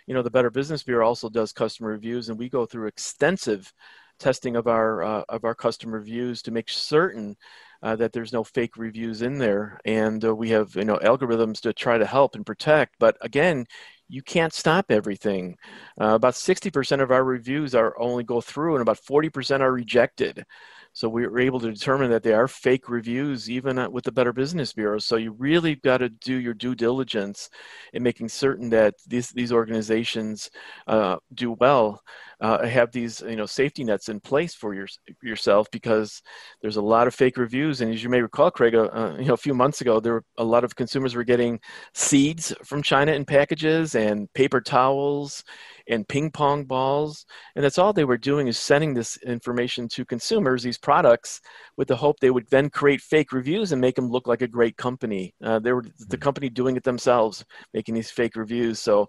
You 0.08 0.14
know, 0.14 0.22
the 0.22 0.30
Better 0.30 0.50
Business 0.50 0.82
Bureau 0.82 1.06
also 1.06 1.28
does 1.28 1.52
customer 1.52 1.90
reviews, 1.90 2.28
and 2.28 2.38
we 2.38 2.48
go 2.48 2.66
through 2.66 2.88
extensive 2.88 3.72
testing 4.18 4.56
of 4.56 4.66
our 4.66 5.02
uh, 5.04 5.22
of 5.28 5.44
our 5.44 5.54
customer 5.54 5.98
reviews 5.98 6.42
to 6.42 6.50
make 6.50 6.68
certain 6.68 7.36
uh, 7.82 7.94
that 7.96 8.12
there's 8.12 8.32
no 8.32 8.42
fake 8.42 8.76
reviews 8.76 9.22
in 9.22 9.38
there, 9.38 9.78
and 9.84 10.24
uh, 10.24 10.34
we 10.34 10.50
have 10.50 10.74
you 10.74 10.84
know 10.84 10.98
algorithms 10.98 11.60
to 11.60 11.72
try 11.72 11.96
to 11.96 12.06
help 12.06 12.34
and 12.34 12.44
protect. 12.44 12.96
But 12.98 13.16
again, 13.20 13.66
you 14.10 14.22
can't 14.22 14.52
stop 14.52 14.90
everything. 14.90 15.56
Uh, 16.00 16.14
about 16.14 16.34
60% 16.34 17.00
of 17.00 17.10
our 17.10 17.24
reviews 17.24 17.74
are 17.74 17.98
only 17.98 18.24
go 18.24 18.40
through, 18.40 18.74
and 18.74 18.82
about 18.82 18.98
40% 18.98 19.60
are 19.60 19.72
rejected. 19.72 20.44
So 20.92 21.08
we 21.08 21.26
were 21.26 21.38
able 21.38 21.60
to 21.60 21.72
determine 21.72 22.10
that 22.10 22.22
they 22.22 22.32
are 22.32 22.48
fake 22.48 22.88
reviews, 22.88 23.48
even 23.48 23.90
with 23.92 24.04
the 24.04 24.12
Better 24.12 24.32
Business 24.32 24.72
Bureau. 24.72 24.98
So 24.98 25.16
you 25.16 25.32
really 25.32 25.76
got 25.76 25.98
to 25.98 26.08
do 26.08 26.34
your 26.34 26.54
due 26.54 26.74
diligence 26.74 27.48
in 27.92 28.02
making 28.02 28.28
certain 28.28 28.70
that 28.70 28.94
these 29.06 29.30
these 29.30 29.52
organizations 29.52 30.50
uh, 30.86 31.16
do 31.34 31.52
well, 31.52 32.02
uh, 32.40 32.66
have 32.66 32.90
these 32.90 33.20
you 33.20 33.36
know 33.36 33.46
safety 33.46 33.84
nets 33.84 34.08
in 34.08 34.18
place 34.20 34.54
for 34.54 34.74
your, 34.74 34.88
yourself 35.22 35.70
because 35.70 36.22
there's 36.62 36.76
a 36.76 36.82
lot 36.82 37.06
of 37.06 37.14
fake 37.14 37.36
reviews. 37.36 37.80
And 37.80 37.92
as 37.92 38.02
you 38.02 38.08
may 38.08 38.22
recall, 38.22 38.50
Craig, 38.50 38.74
uh, 38.74 39.16
you 39.18 39.26
know 39.26 39.34
a 39.34 39.38
few 39.38 39.54
months 39.54 39.80
ago, 39.80 40.00
there 40.00 40.14
were 40.14 40.24
a 40.38 40.44
lot 40.44 40.64
of 40.64 40.74
consumers 40.74 41.14
were 41.14 41.24
getting 41.24 41.60
seeds 41.94 42.52
from 42.64 42.82
China 42.82 43.12
in 43.12 43.24
packages 43.24 43.94
and 43.94 44.32
paper 44.32 44.60
towels 44.60 45.44
and 45.90 46.08
ping 46.08 46.30
pong 46.30 46.64
balls. 46.64 47.26
And 47.54 47.64
that's 47.64 47.78
all 47.78 47.92
they 47.92 48.04
were 48.04 48.16
doing 48.16 48.46
is 48.46 48.58
sending 48.58 48.94
this 48.94 49.16
information 49.18 49.88
to 49.88 50.04
consumers, 50.04 50.62
these 50.62 50.78
products, 50.78 51.40
with 51.76 51.88
the 51.88 51.96
hope 51.96 52.20
they 52.20 52.30
would 52.30 52.48
then 52.50 52.70
create 52.70 53.00
fake 53.00 53.32
reviews 53.32 53.72
and 53.72 53.80
make 53.80 53.96
them 53.96 54.08
look 54.08 54.26
like 54.26 54.42
a 54.42 54.48
great 54.48 54.76
company. 54.76 55.34
Uh, 55.42 55.58
they 55.58 55.72
were 55.72 55.82
the 55.82 56.16
hmm. 56.16 56.22
company 56.22 56.48
doing 56.48 56.76
it 56.76 56.84
themselves, 56.84 57.44
making 57.74 57.94
these 57.94 58.10
fake 58.10 58.36
reviews. 58.36 58.78
So 58.78 59.08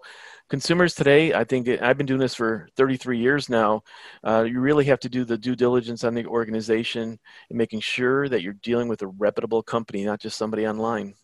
consumers 0.50 0.94
today, 0.94 1.32
I 1.32 1.44
think 1.44 1.68
I've 1.68 1.96
been 1.96 2.06
doing 2.06 2.20
this 2.20 2.34
for 2.34 2.68
33 2.76 3.18
years 3.18 3.48
now. 3.48 3.82
Uh, 4.26 4.42
you 4.42 4.60
really 4.60 4.84
have 4.86 5.00
to 5.00 5.08
do 5.08 5.24
the 5.24 5.38
due 5.38 5.56
diligence 5.56 6.04
on 6.04 6.14
the 6.14 6.26
organization 6.26 7.18
and 7.48 7.58
making 7.58 7.80
sure 7.80 8.28
that 8.28 8.42
you're 8.42 8.54
dealing 8.54 8.88
with 8.88 9.02
a 9.02 9.06
reputable 9.06 9.62
company, 9.62 10.04
not 10.04 10.20
just 10.20 10.36
somebody 10.36 10.66
online. 10.66 11.14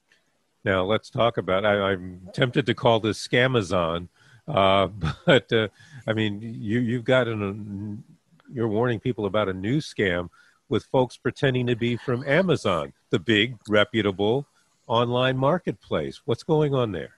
Now 0.64 0.84
let's 0.84 1.08
talk 1.08 1.38
about. 1.38 1.64
I, 1.64 1.92
am 1.92 2.28
tempted 2.34 2.66
to 2.66 2.74
call 2.74 3.00
this 3.00 3.26
Scamazon, 3.26 4.08
uh, 4.48 4.88
but 5.26 5.52
uh, 5.52 5.68
I 6.06 6.12
mean, 6.12 6.40
you 6.40 6.80
you've 6.80 7.04
got 7.04 7.28
an 7.28 8.02
you're 8.52 8.68
warning 8.68 9.00
people 9.00 9.26
about 9.26 9.48
a 9.48 9.52
new 9.52 9.78
scam 9.78 10.30
with 10.68 10.84
folks 10.84 11.16
pretending 11.16 11.66
to 11.66 11.76
be 11.76 11.96
from 11.96 12.26
Amazon, 12.26 12.92
the 13.10 13.18
big 13.18 13.56
reputable 13.68 14.46
online 14.86 15.36
marketplace. 15.36 16.22
What's 16.24 16.42
going 16.42 16.74
on 16.74 16.92
there? 16.92 17.17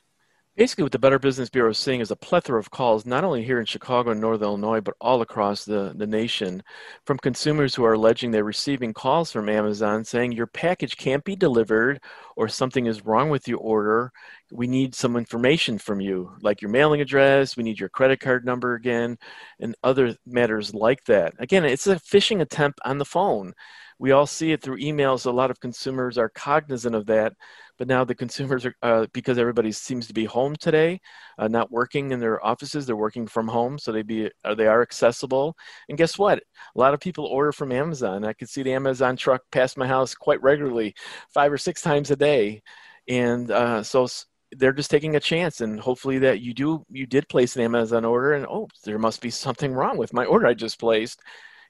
Basically 0.61 0.83
what 0.83 0.93
the 0.93 0.99
Better 0.99 1.19
Business 1.19 1.49
Bureau 1.49 1.71
is 1.71 1.79
seeing 1.79 2.01
is 2.01 2.11
a 2.11 2.17
plethora 2.17 2.61
of 2.61 2.71
calls, 2.71 3.07
not 3.07 3.25
only 3.25 3.43
here 3.43 3.61
in 3.61 3.65
Chicago 3.65 4.11
and 4.11 4.21
Northern 4.21 4.47
Illinois, 4.47 4.83
but 4.83 4.93
all 5.01 5.23
across 5.23 5.65
the, 5.65 5.95
the 5.97 6.07
nation 6.07 6.63
from 7.07 7.17
consumers 7.17 7.75
who 7.75 7.83
are 7.83 7.95
alleging 7.95 8.31
they're 8.31 8.45
receiving 8.45 8.93
calls 8.93 9.33
from 9.33 9.49
Amazon 9.49 10.05
saying 10.05 10.33
your 10.33 10.47
package 10.47 10.99
can't 10.99 11.25
be 11.25 11.35
delivered 11.35 11.99
or 12.37 12.47
something 12.47 12.85
is 12.85 13.07
wrong 13.07 13.31
with 13.31 13.49
your 13.49 13.57
order. 13.57 14.13
We 14.53 14.67
need 14.67 14.95
some 14.95 15.17
information 15.17 15.79
from 15.79 15.99
you, 15.99 16.31
like 16.43 16.61
your 16.61 16.71
mailing 16.71 17.01
address, 17.01 17.57
we 17.57 17.63
need 17.63 17.81
your 17.81 17.89
credit 17.89 18.21
card 18.21 18.45
number 18.45 18.75
again, 18.75 19.17
and 19.61 19.75
other 19.83 20.15
matters 20.27 20.75
like 20.75 21.03
that. 21.05 21.33
Again, 21.39 21.65
it's 21.65 21.87
a 21.87 21.97
phishing 21.97 22.43
attempt 22.43 22.81
on 22.85 22.99
the 22.99 23.07
phone. 23.07 23.55
We 24.01 24.11
all 24.11 24.27
see 24.27 24.51
it 24.51 24.63
through 24.63 24.81
emails. 24.81 25.27
A 25.27 25.31
lot 25.31 25.53
of 25.53 25.61
consumers 25.61 26.19
are 26.19 26.29
cognizant 26.29 26.97
of 26.97 27.07
that 27.07 27.35
but 27.81 27.89
now 27.89 28.05
the 28.05 28.15
consumers 28.15 28.67
are 28.67 28.75
uh, 28.83 29.07
because 29.15 29.39
everybody 29.39 29.73
seems 29.73 30.07
to 30.07 30.13
be 30.13 30.27
home 30.27 30.55
today 30.55 31.01
uh, 31.39 31.49
not 31.49 31.73
working 31.73 32.13
in 32.13 32.21
their 32.21 32.45
offices 32.45 32.85
they're 32.85 32.95
working 32.95 33.27
from 33.27 33.49
home 33.49 33.79
so 33.79 33.91
they 33.91 34.03
be 34.03 34.31
uh, 34.45 34.55
they 34.55 34.67
are 34.67 34.83
accessible. 34.83 35.57
And 35.89 35.97
guess 35.97 36.19
what? 36.19 36.39
A 36.39 36.79
lot 36.79 36.93
of 36.93 37.01
people 37.01 37.25
order 37.25 37.53
from 37.53 37.73
amazon. 37.73 38.25
I 38.25 38.35
can 38.35 38.47
see 38.47 38.63
the 38.63 38.75
amazon 38.75 39.17
truck 39.17 39.41
pass 39.51 39.79
my 39.79 39.87
house 39.87 40.15
quite 40.15 40.43
regularly 40.43 40.95
five 41.33 41.51
or 41.51 41.59
six 41.59 41.81
times 41.81 42.11
a 42.11 42.17
day. 42.17 42.63
And 43.09 43.51
uh, 43.51 43.83
so 43.83 44.07
they're 44.53 44.75
just 44.75 44.91
taking 44.91 45.17
a 45.17 45.21
chance 45.21 45.63
and 45.63 45.81
hopefully 45.81 46.19
that 46.19 46.41
you 46.41 46.53
do 46.53 46.85
you 46.91 47.07
did 47.07 47.29
place 47.29 47.57
an 47.57 47.63
amazon 47.63 48.05
order 48.05 48.33
and 48.35 48.47
oh 48.47 48.67
there 48.85 48.99
must 48.99 49.23
be 49.23 49.31
something 49.31 49.73
wrong 49.73 49.97
with 49.97 50.13
my 50.13 50.25
order 50.25 50.49
i 50.49 50.53
just 50.53 50.81
placed 50.81 51.21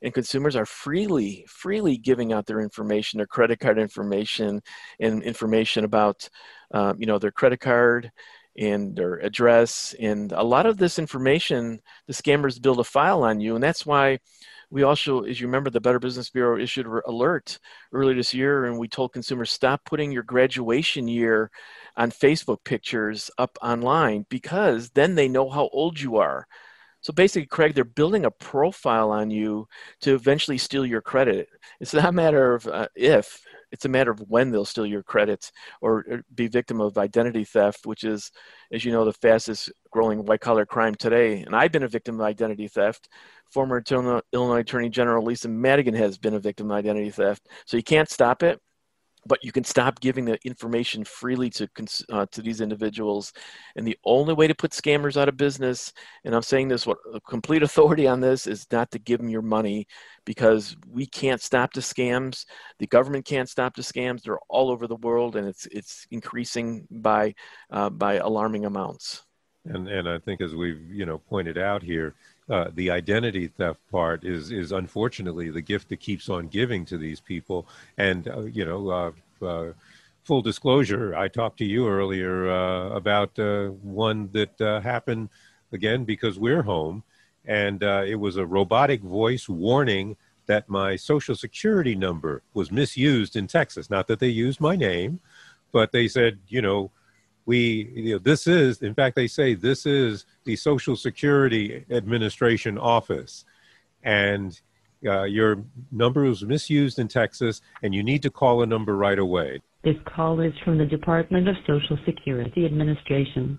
and 0.03 0.15
consumers 0.15 0.57
are 0.57 0.67
freely 0.67 1.45
freely 1.49 1.97
giving 1.97 2.33
out 2.33 2.47
their 2.47 2.61
information 2.61 3.19
their 3.19 3.27
credit 3.27 3.61
card 3.61 3.79
information 3.79 4.61
and 5.01 5.23
information 5.23 5.85
about 5.85 6.29
um, 6.73 6.97
you 6.99 7.07
know 7.07 7.19
their 7.19 7.33
credit 7.33 7.61
card 7.61 8.11
and 8.59 8.97
their 8.97 9.15
address. 9.17 9.95
And 10.01 10.33
a 10.33 10.43
lot 10.43 10.67
of 10.67 10.77
this 10.77 10.99
information 10.99 11.81
the 12.07 12.13
scammers 12.13 12.61
build 12.61 12.81
a 12.81 12.85
file 12.85 13.23
on 13.23 13.41
you. 13.41 13.55
And 13.55 13.63
that's 13.63 13.87
why 13.87 14.19
we 14.71 14.83
also 14.85 15.23
as 15.23 15.41
you 15.41 15.47
remember 15.47 15.71
the 15.71 15.81
better 15.81 15.99
business 15.99 16.31
bureau 16.31 16.59
issued 16.59 16.87
an 16.87 17.01
alert 17.07 17.59
earlier 17.93 18.15
this 18.15 18.33
year 18.33 18.67
and 18.67 18.79
we 18.79 18.89
told 18.89 19.13
consumers 19.13 19.51
stop 19.51 19.85
putting 19.85 20.13
your 20.13 20.23
graduation 20.23 21.09
year 21.09 21.51
on 21.97 22.11
facebook 22.11 22.59
pictures 22.65 23.31
up 23.37 23.59
online 23.63 24.25
because 24.29 24.91
then 24.91 25.17
they 25.17 25.29
know 25.29 25.51
how 25.51 25.69
old 25.73 25.99
you 25.99 26.19
are 26.19 26.47
so 27.01 27.13
basically, 27.13 27.47
Craig, 27.47 27.75
they're 27.75 27.85
building 27.85 28.27
a 28.27 28.31
profile 28.31 29.11
on 29.11 29.31
you 29.31 29.67
to 30.03 30.15
eventually 30.15 30.59
steal 30.59 30.85
your 30.85 31.01
credit. 31.01 31.49
It's 31.81 31.95
not 31.95 32.07
a 32.07 32.13
matter 32.13 32.55
of 32.55 32.67
uh, 32.67 32.89
if, 32.95 33.41
it's 33.73 33.85
a 33.85 33.89
matter 33.89 34.11
of 34.11 34.21
when 34.29 34.51
they'll 34.51 34.65
steal 34.65 34.87
your 34.87 35.03
credit 35.03 35.51
or, 35.81 36.05
or 36.09 36.25
be 36.35 36.49
victim 36.49 36.81
of 36.81 36.99
identity 36.99 37.45
theft, 37.45 37.87
which 37.87 38.05
is, 38.05 38.31
as 38.73 38.85
you 38.85 38.93
know, 38.93 39.05
the 39.05 39.13
fastest 39.13 39.73
growing 39.91 40.25
white 40.25 40.41
collar 40.41 40.67
crime 40.67 40.95
today. 40.95 41.43
And 41.43 41.55
I've 41.55 41.73
been 41.73 41.85
a 41.85 41.89
victim 41.89 42.17
of 42.17 42.23
identity 42.23 42.69
theft. 42.69 43.09
Former 43.51 43.83
Illinois 44.33 44.59
Attorney 44.59 44.89
General 44.91 45.25
Lisa 45.25 45.49
Madigan 45.49 45.95
has 45.95 46.19
been 46.19 46.35
a 46.35 46.41
victim 46.41 46.71
of 46.71 46.77
identity 46.77 47.11
theft. 47.11 47.49
So 47.65 47.77
you 47.77 47.83
can't 47.83 48.11
stop 48.11 48.43
it 48.43 48.61
but 49.31 49.45
you 49.45 49.53
can 49.53 49.63
stop 49.63 50.01
giving 50.01 50.25
the 50.25 50.37
information 50.45 51.05
freely 51.05 51.49
to 51.49 51.69
uh, 52.11 52.27
to 52.33 52.43
these 52.43 52.61
individuals. 52.61 53.33
And 53.77 53.87
the 53.87 53.97
only 54.05 54.35
way 54.35 54.49
to 54.49 54.57
put 54.57 54.73
scammers 54.73 55.17
out 55.17 55.29
of 55.29 55.37
business 55.37 55.93
and 56.25 56.35
i'm 56.35 56.43
saying 56.43 56.67
this 56.67 56.85
with 56.85 56.99
complete 57.29 57.63
authority 57.63 58.09
on 58.09 58.21
this 58.21 58.49
is 58.49 58.67
not 58.73 58.91
to 58.91 58.99
give 58.99 59.21
them 59.21 59.29
your 59.29 59.43
money 59.43 59.87
because 60.25 60.77
we 60.91 61.07
can't 61.07 61.41
stop 61.41 61.73
the 61.73 61.81
scams. 61.81 62.45
The 62.81 62.89
government 62.89 63.25
can't 63.25 63.49
stop 63.49 63.77
the 63.77 63.83
scams. 63.83 64.23
They're 64.23 64.47
all 64.49 64.69
over 64.69 64.89
the 64.89 64.97
world 64.97 65.37
and 65.37 65.47
it's 65.47 65.67
it's 65.67 66.09
increasing 66.11 66.89
by 66.91 67.35
uh, 67.71 67.91
by 67.91 68.15
alarming 68.15 68.65
amounts. 68.65 69.23
And 69.65 69.87
and 69.87 70.09
i 70.09 70.19
think 70.19 70.41
as 70.41 70.55
we've 70.57 70.83
you 70.91 71.07
know 71.07 71.19
pointed 71.19 71.57
out 71.57 71.85
here 71.85 72.15
uh, 72.49 72.69
the 72.75 72.91
identity 72.91 73.47
theft 73.47 73.81
part 73.91 74.25
is 74.25 74.51
is 74.51 74.73
unfortunately 74.73 75.51
the 75.51 75.61
gift 75.61 75.89
that 75.89 76.01
keeps 76.01 76.29
on 76.29 76.49
giving 76.49 76.85
to 76.85 76.99
these 76.99 77.21
people. 77.21 77.67
And 77.99 78.27
uh, 78.29 78.43
you 78.43 78.65
know, 78.65 78.89
uh, 78.91 79.13
uh 79.45 79.73
full 80.25 80.43
disclosure, 80.43 81.15
I 81.15 81.29
talked 81.29 81.59
to 81.59 81.65
you 81.65 81.89
earlier 81.89 82.51
uh, 82.51 82.91
about 82.91 83.39
one 83.83 84.31
that 84.33 84.83
happened 84.83 85.29
again 85.73 86.05
because 86.05 86.39
we're 86.39 86.63
home, 86.63 87.03
and 87.45 87.83
it 87.83 88.19
was 88.19 88.37
a 88.37 88.47
robotic 88.47 89.03
voice 89.03 89.49
warning 89.49 90.17
that 90.47 90.69
my 90.69 90.97
social 90.97 91.37
security 91.37 91.95
number 91.95 92.43
was 92.55 92.73
misused 92.73 93.37
in 93.37 93.47
Texas. 93.47 93.89
Not 93.89 94.09
that 94.09 94.19
they 94.19 94.29
used 94.29 94.61
my 94.61 94.77
name, 94.77 95.21
but 95.73 95.93
they 95.93 96.09
said, 96.09 96.39
you 96.49 96.61
know 96.61 96.91
we 97.47 97.91
you 97.95 98.13
know, 98.13 98.19
this 98.19 98.47
is 98.47 98.83
in 98.83 98.95
fact 98.95 99.17
they 99.17 99.27
say 99.27 99.55
this 99.55 99.87
is 99.87 100.27
the 100.45 100.57
social 100.57 100.97
security 100.97 101.85
administration 101.91 102.79
office. 102.79 103.45
And 104.03 104.59
uh, 105.07 105.25
your 105.25 105.63
number 105.91 106.23
was 106.23 106.43
misused 106.45 106.99
in 106.99 107.09
texas 107.09 107.61
and 107.83 107.95
you 107.95 108.03
need 108.03 108.23
to 108.23 108.31
call 108.31 108.63
a 108.63 108.67
number 108.67 108.97
right 108.97 109.19
away. 109.19 109.61
This 109.83 109.97
call 110.15 110.41
is 110.41 110.53
from 110.65 110.77
the 110.79 110.85
department 110.85 111.49
of 111.49 111.57
social 111.67 111.99
security 112.05 112.67
administration. 112.67 113.59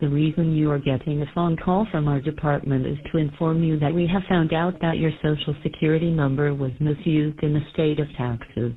The 0.00 0.08
reason 0.08 0.56
you 0.56 0.70
are 0.70 0.78
getting 0.78 1.22
a 1.22 1.30
phone 1.34 1.56
call 1.56 1.86
from 1.90 2.08
our 2.08 2.20
department 2.20 2.86
is 2.86 2.96
to 3.12 3.18
inform 3.18 3.62
you 3.62 3.78
that 3.80 3.94
we 3.94 4.06
have 4.06 4.22
found 4.28 4.52
out 4.52 4.80
that 4.80 4.96
your 4.96 5.12
social 5.22 5.54
security 5.62 6.10
number 6.10 6.54
was 6.54 6.72
misused 6.80 7.42
in 7.42 7.52
the 7.52 7.60
state 7.72 8.00
of 8.00 8.08
Texas. 8.16 8.72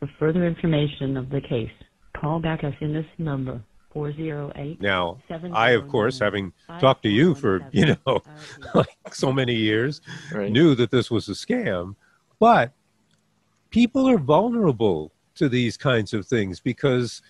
For 0.00 0.08
further 0.18 0.46
information 0.46 1.16
of 1.16 1.28
the 1.28 1.42
case, 1.42 1.70
call 2.18 2.40
back 2.40 2.64
us 2.64 2.74
in 2.80 2.92
this 2.92 3.06
number 3.18 3.62
408. 3.96 4.80
Now, 4.82 5.16
I, 5.54 5.70
of 5.70 5.88
course, 5.88 6.18
having 6.18 6.52
talked 6.80 7.02
to 7.04 7.08
you 7.08 7.34
for, 7.34 7.66
you 7.72 7.96
know, 8.06 8.22
like 8.74 9.14
so 9.14 9.32
many 9.32 9.54
years, 9.54 10.02
right. 10.32 10.52
knew 10.52 10.74
that 10.74 10.90
this 10.90 11.10
was 11.10 11.30
a 11.30 11.32
scam. 11.32 11.96
But 12.38 12.72
people 13.70 14.06
are 14.06 14.18
vulnerable 14.18 15.12
to 15.36 15.48
these 15.48 15.78
kinds 15.78 16.12
of 16.12 16.26
things 16.26 16.60
because 16.60 17.22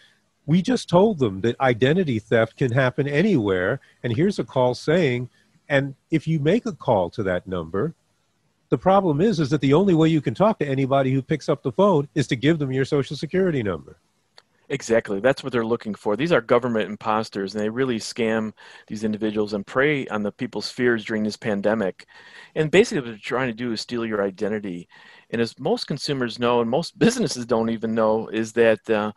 we 0.47 0.61
just 0.61 0.89
told 0.89 1.21
them 1.21 1.41
that 1.43 1.61
identity 1.61 2.19
theft 2.19 2.57
can 2.57 2.73
happen 2.73 3.07
anywhere. 3.07 3.81
And 4.03 4.17
here's 4.17 4.41
a 4.41 4.45
call 4.45 4.75
saying, 4.75 5.31
and 5.69 5.95
if 6.11 6.27
you 6.27 6.41
make 6.41 6.67
a 6.67 6.73
call 6.73 7.11
to 7.11 7.23
that 7.23 7.47
number, 7.47 7.95
the 8.71 8.79
problem 8.79 9.21
is 9.21 9.39
is 9.39 9.51
that 9.51 9.61
the 9.61 9.75
only 9.75 9.95
way 9.95 10.09
you 10.09 10.21
can 10.21 10.35
talk 10.35 10.59
to 10.59 10.67
anybody 10.67 11.13
who 11.13 11.23
picks 11.23 11.49
up 11.49 11.63
the 11.63 11.71
phone 11.71 12.09
is 12.17 12.27
to 12.27 12.35
give 12.35 12.59
them 12.59 12.73
your 12.73 12.85
social 12.85 13.17
security 13.17 13.63
number. 13.63 13.99
Exactly. 14.69 15.21
That's 15.21 15.45
what 15.45 15.53
they're 15.53 15.65
looking 15.65 15.95
for. 15.95 16.17
These 16.17 16.33
are 16.33 16.41
government 16.41 16.91
imposters, 16.91 17.55
and 17.55 17.63
they 17.63 17.69
really 17.69 17.99
scam 17.99 18.53
these 18.89 19.05
individuals 19.05 19.53
and 19.53 19.65
prey 19.67 20.07
on 20.09 20.23
the 20.25 20.33
people's 20.33 20.71
fears 20.71 21.05
during 21.05 21.23
this 21.23 21.37
pandemic. 21.37 22.07
And 22.57 22.71
basically, 22.71 23.01
what 23.03 23.07
they're 23.11 23.19
trying 23.23 23.49
to 23.49 23.55
do 23.55 23.73
is 23.73 23.81
steal 23.81 24.05
your 24.05 24.23
identity. 24.25 24.89
And 25.31 25.41
as 25.41 25.59
most 25.61 25.87
consumers 25.87 26.39
know, 26.41 26.61
and 26.61 26.69
most 26.71 26.99
businesses 26.99 27.47
don't 27.47 27.71
even 27.71 27.95
know, 27.95 28.27
is 28.29 28.53
that 28.55 28.89
uh, 28.91 29.13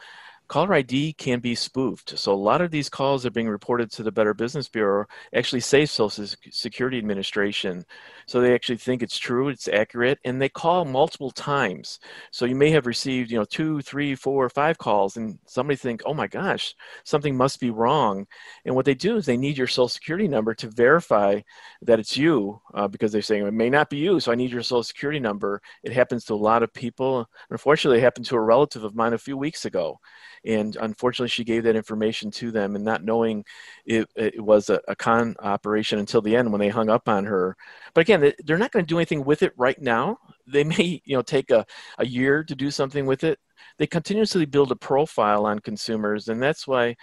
caller 0.47 0.73
ID 0.75 1.13
can 1.13 1.39
be 1.39 1.55
spoofed. 1.55 2.17
So 2.19 2.33
a 2.33 2.35
lot 2.35 2.61
of 2.61 2.71
these 2.71 2.89
calls 2.89 3.25
are 3.25 3.31
being 3.31 3.49
reported 3.49 3.91
to 3.93 4.03
the 4.03 4.11
Better 4.11 4.33
Business 4.35 4.67
Bureau 4.69 5.05
actually 5.35 5.61
say 5.61 5.85
Social 5.85 6.25
Security 6.51 6.97
Administration. 6.99 7.85
So 8.29 8.39
they 8.39 8.53
actually 8.53 8.77
think 8.77 9.01
it's 9.01 9.17
true, 9.17 9.49
it's 9.49 9.67
accurate, 9.67 10.19
and 10.23 10.39
they 10.39 10.49
call 10.49 10.85
multiple 10.85 11.31
times. 11.31 11.99
So 12.29 12.45
you 12.45 12.53
may 12.53 12.69
have 12.69 12.85
received, 12.85 13.31
you 13.31 13.39
know, 13.39 13.43
two, 13.43 13.81
three, 13.81 14.13
four, 14.13 14.47
five 14.49 14.77
calls, 14.77 15.17
and 15.17 15.39
somebody 15.47 15.75
think, 15.75 16.03
oh 16.05 16.13
my 16.13 16.27
gosh, 16.27 16.75
something 17.03 17.35
must 17.35 17.59
be 17.59 17.71
wrong. 17.71 18.27
And 18.65 18.75
what 18.75 18.85
they 18.85 18.93
do 18.93 19.17
is 19.17 19.25
they 19.25 19.35
need 19.35 19.57
your 19.57 19.65
social 19.65 19.87
security 19.87 20.27
number 20.27 20.53
to 20.53 20.69
verify 20.69 21.41
that 21.81 21.97
it's 21.97 22.15
you, 22.15 22.61
uh, 22.75 22.87
because 22.87 23.11
they're 23.11 23.23
saying 23.23 23.47
it 23.47 23.51
may 23.51 23.71
not 23.71 23.89
be 23.89 23.97
you, 23.97 24.19
so 24.19 24.31
I 24.31 24.35
need 24.35 24.51
your 24.51 24.61
social 24.61 24.83
security 24.83 25.19
number. 25.19 25.59
It 25.81 25.91
happens 25.91 26.23
to 26.25 26.35
a 26.35 26.35
lot 26.35 26.61
of 26.61 26.71
people. 26.71 27.27
Unfortunately, 27.49 27.97
it 27.97 28.03
happened 28.03 28.27
to 28.27 28.35
a 28.35 28.41
relative 28.41 28.83
of 28.83 28.93
mine 28.93 29.13
a 29.13 29.17
few 29.17 29.37
weeks 29.37 29.65
ago 29.65 29.99
and 30.45 30.77
unfortunately 30.77 31.29
she 31.29 31.43
gave 31.43 31.63
that 31.63 31.75
information 31.75 32.31
to 32.31 32.51
them 32.51 32.75
and 32.75 32.83
not 32.83 33.03
knowing 33.03 33.43
it, 33.85 34.09
it 34.15 34.39
was 34.39 34.69
a, 34.69 34.79
a, 34.87 34.95
con 34.95 35.35
operation 35.39 35.99
until 35.99 36.21
the 36.21 36.35
end 36.35 36.51
when 36.51 36.59
they 36.59 36.69
hung 36.69 36.89
up 36.89 37.09
on 37.09 37.25
her 37.25 37.55
but 37.93 38.01
again 38.01 38.18
they're 38.45 38.57
not 38.57 38.71
going 38.71 38.85
to 38.85 38.89
do 38.89 38.97
anything 38.97 39.23
with 39.23 39.43
it 39.43 39.53
right 39.57 39.81
now 39.81 40.17
they 40.47 40.63
may 40.63 41.01
you 41.05 41.15
know 41.15 41.21
take 41.21 41.51
a, 41.51 41.65
a 41.97 42.05
year 42.05 42.43
to 42.43 42.55
do 42.55 42.71
something 42.71 43.05
with 43.05 43.23
it 43.23 43.39
they 43.77 43.87
continuously 43.87 44.45
build 44.45 44.71
a 44.71 44.75
profile 44.75 45.45
on 45.45 45.59
consumers 45.59 46.27
and 46.27 46.41
that's 46.41 46.67
why 46.67 46.95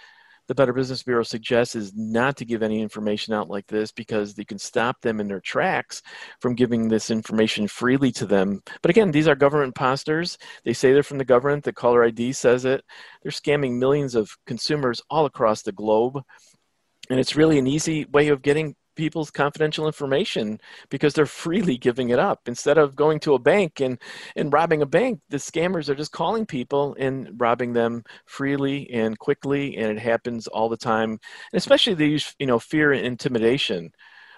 the 0.47 0.55
Better 0.55 0.73
Business 0.73 1.03
Bureau 1.03 1.23
suggests 1.23 1.75
is 1.75 1.93
not 1.93 2.37
to 2.37 2.45
give 2.45 2.63
any 2.63 2.81
information 2.81 3.33
out 3.33 3.49
like 3.49 3.67
this 3.67 3.91
because 3.91 4.33
they 4.33 4.45
can 4.45 4.57
stop 4.57 5.01
them 5.01 5.19
in 5.19 5.27
their 5.27 5.41
tracks 5.41 6.01
from 6.39 6.55
giving 6.55 6.87
this 6.87 7.11
information 7.11 7.67
freely 7.67 8.11
to 8.13 8.25
them. 8.25 8.61
But 8.81 8.89
again, 8.89 9.11
these 9.11 9.27
are 9.27 9.35
government 9.35 9.69
imposters. 9.69 10.37
They 10.63 10.73
say 10.73 10.93
they're 10.93 11.03
from 11.03 11.17
the 11.17 11.25
government. 11.25 11.65
The 11.65 11.73
caller 11.73 12.03
ID 12.03 12.31
says 12.31 12.63
it. 12.63 12.83
They're 13.21 13.31
scamming 13.31 13.77
millions 13.77 14.15
of 14.15 14.31
consumers 14.45 15.01
all 15.09 15.25
across 15.25 15.63
the 15.63 15.73
globe. 15.73 16.21
And 17.09 17.19
it's 17.19 17.35
really 17.35 17.59
an 17.59 17.67
easy 17.67 18.05
way 18.05 18.29
of 18.29 18.41
getting 18.41 18.75
people's 18.97 19.31
confidential 19.31 19.87
information 19.87 20.59
because 20.89 21.13
they're 21.13 21.25
freely 21.25 21.77
giving 21.77 22.09
it 22.09 22.19
up. 22.19 22.41
Instead 22.47 22.77
of 22.77 22.95
going 22.95 23.19
to 23.21 23.35
a 23.35 23.39
bank 23.39 23.79
and, 23.79 23.99
and 24.35 24.51
robbing 24.51 24.81
a 24.81 24.85
bank 24.85 25.21
the 25.29 25.37
scammers 25.37 25.87
are 25.87 25.95
just 25.95 26.11
calling 26.11 26.45
people 26.45 26.95
and 26.99 27.29
robbing 27.39 27.73
them 27.73 28.03
freely 28.25 28.89
and 28.91 29.17
quickly 29.19 29.77
and 29.77 29.97
it 29.97 29.99
happens 29.99 30.47
all 30.47 30.67
the 30.69 30.77
time. 30.77 31.11
And 31.11 31.19
especially 31.53 31.93
they 31.93 32.07
use 32.07 32.35
you 32.39 32.47
know 32.47 32.59
fear 32.59 32.91
and 32.91 33.05
intimidation. 33.05 33.91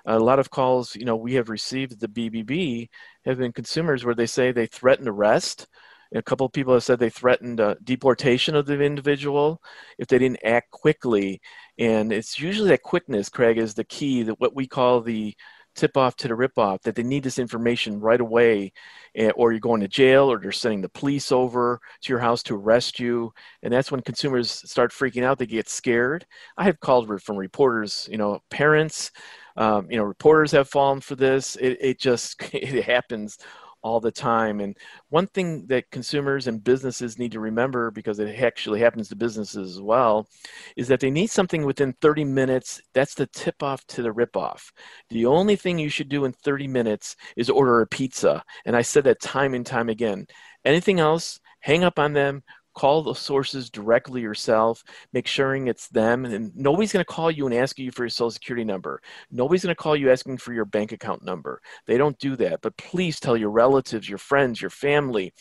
A 0.05 0.19
lot 0.19 0.39
of 0.39 0.51
calls 0.51 0.95
you 0.95 1.05
know 1.05 1.15
we 1.15 1.33
have 1.35 1.49
received 1.49 1.99
the 1.99 2.07
bbb 2.07 2.89
have 3.25 3.37
been 3.37 3.51
consumers 3.51 4.05
where 4.05 4.15
they 4.15 4.25
say 4.25 4.51
they 4.51 4.67
threaten 4.67 5.07
arrest 5.07 5.67
a 6.15 6.21
couple 6.21 6.45
of 6.45 6.53
people 6.53 6.73
have 6.73 6.83
said 6.83 6.99
they 6.99 7.09
threatened 7.09 7.61
uh, 7.61 7.75
deportation 7.83 8.55
of 8.55 8.65
the 8.65 8.81
individual 8.81 9.61
if 9.97 10.07
they 10.07 10.17
didn't 10.17 10.43
act 10.43 10.71
quickly. 10.71 11.41
And 11.77 12.11
it's 12.11 12.39
usually 12.39 12.69
that 12.69 12.83
quickness, 12.83 13.29
Craig, 13.29 13.57
is 13.57 13.73
the 13.73 13.83
key, 13.83 14.23
that 14.23 14.39
what 14.39 14.55
we 14.55 14.67
call 14.67 15.01
the 15.01 15.35
tip 15.75 15.95
off 15.95 16.15
to 16.17 16.27
the 16.27 16.35
rip 16.35 16.57
off, 16.57 16.81
that 16.81 16.95
they 16.95 17.03
need 17.03 17.23
this 17.23 17.39
information 17.39 17.99
right 17.99 18.19
away, 18.19 18.73
eh, 19.15 19.31
or 19.35 19.51
you're 19.51 19.59
going 19.59 19.81
to 19.81 19.87
jail, 19.87 20.31
or 20.31 20.39
they're 20.39 20.51
sending 20.51 20.81
the 20.81 20.89
police 20.89 21.31
over 21.31 21.79
to 22.01 22.11
your 22.11 22.19
house 22.19 22.43
to 22.43 22.55
arrest 22.55 22.99
you. 22.99 23.31
And 23.63 23.71
that's 23.71 23.91
when 23.91 24.01
consumers 24.01 24.51
start 24.51 24.91
freaking 24.91 25.23
out, 25.23 25.37
they 25.37 25.45
get 25.45 25.69
scared. 25.69 26.25
I 26.57 26.63
have 26.65 26.79
called 26.79 27.21
from 27.21 27.37
reporters, 27.37 28.09
you 28.11 28.17
know, 28.17 28.41
parents, 28.49 29.11
um, 29.57 29.89
you 29.89 29.97
know, 29.97 30.03
reporters 30.03 30.51
have 30.51 30.69
fallen 30.69 31.01
for 31.01 31.15
this. 31.15 31.55
It, 31.57 31.77
it 31.79 31.99
just 31.99 32.41
it 32.53 32.83
happens 32.83 33.37
all 33.81 33.99
the 33.99 34.11
time. 34.11 34.59
And 34.59 34.75
one 35.09 35.27
thing 35.27 35.65
that 35.67 35.89
consumers 35.91 36.47
and 36.47 36.63
businesses 36.63 37.17
need 37.17 37.31
to 37.31 37.39
remember, 37.39 37.91
because 37.91 38.19
it 38.19 38.39
actually 38.41 38.79
happens 38.79 39.09
to 39.09 39.15
businesses 39.15 39.75
as 39.75 39.81
well, 39.81 40.27
is 40.75 40.87
that 40.87 40.99
they 40.99 41.11
need 41.11 41.29
something 41.29 41.65
within 41.65 41.93
30 42.01 42.25
minutes. 42.25 42.81
That's 42.93 43.13
the 43.13 43.27
tip 43.27 43.61
off 43.63 43.85
to 43.87 44.01
the 44.01 44.11
rip 44.11 44.35
off. 44.35 44.71
The 45.09 45.25
only 45.25 45.55
thing 45.55 45.79
you 45.79 45.89
should 45.89 46.09
do 46.09 46.25
in 46.25 46.33
30 46.33 46.67
minutes 46.67 47.15
is 47.35 47.49
order 47.49 47.81
a 47.81 47.87
pizza. 47.87 48.43
And 48.65 48.75
I 48.75 48.81
said 48.81 49.03
that 49.05 49.21
time 49.21 49.53
and 49.53 49.65
time 49.65 49.89
again. 49.89 50.27
Anything 50.65 50.99
else, 50.99 51.39
hang 51.61 51.83
up 51.83 51.99
on 51.99 52.13
them, 52.13 52.43
call 52.79 53.03
the 53.03 53.13
sources 53.13 53.69
directly 53.69 54.21
yourself 54.21 54.85
make 55.11 55.27
sure 55.27 55.53
it's 55.67 55.89
them 55.89 56.23
and 56.23 56.55
nobody's 56.55 56.93
going 56.93 57.03
to 57.03 57.13
call 57.13 57.29
you 57.29 57.45
and 57.45 57.53
ask 57.53 57.77
you 57.77 57.91
for 57.91 58.03
your 58.03 58.09
social 58.09 58.31
security 58.31 58.63
number. 58.63 59.01
Nobody's 59.29 59.63
going 59.63 59.75
to 59.75 59.83
call 59.83 59.97
you 59.97 60.09
asking 60.09 60.37
for 60.37 60.53
your 60.53 60.63
bank 60.63 60.93
account 60.93 61.21
number. 61.21 61.61
They 61.87 61.97
don't 61.97 62.17
do 62.19 62.37
that 62.37 62.61
but 62.61 62.77
please 62.77 63.19
tell 63.19 63.35
your 63.35 63.49
relatives 63.49 64.07
your 64.07 64.17
friends 64.17 64.61
your 64.61 64.69
family 64.69 65.33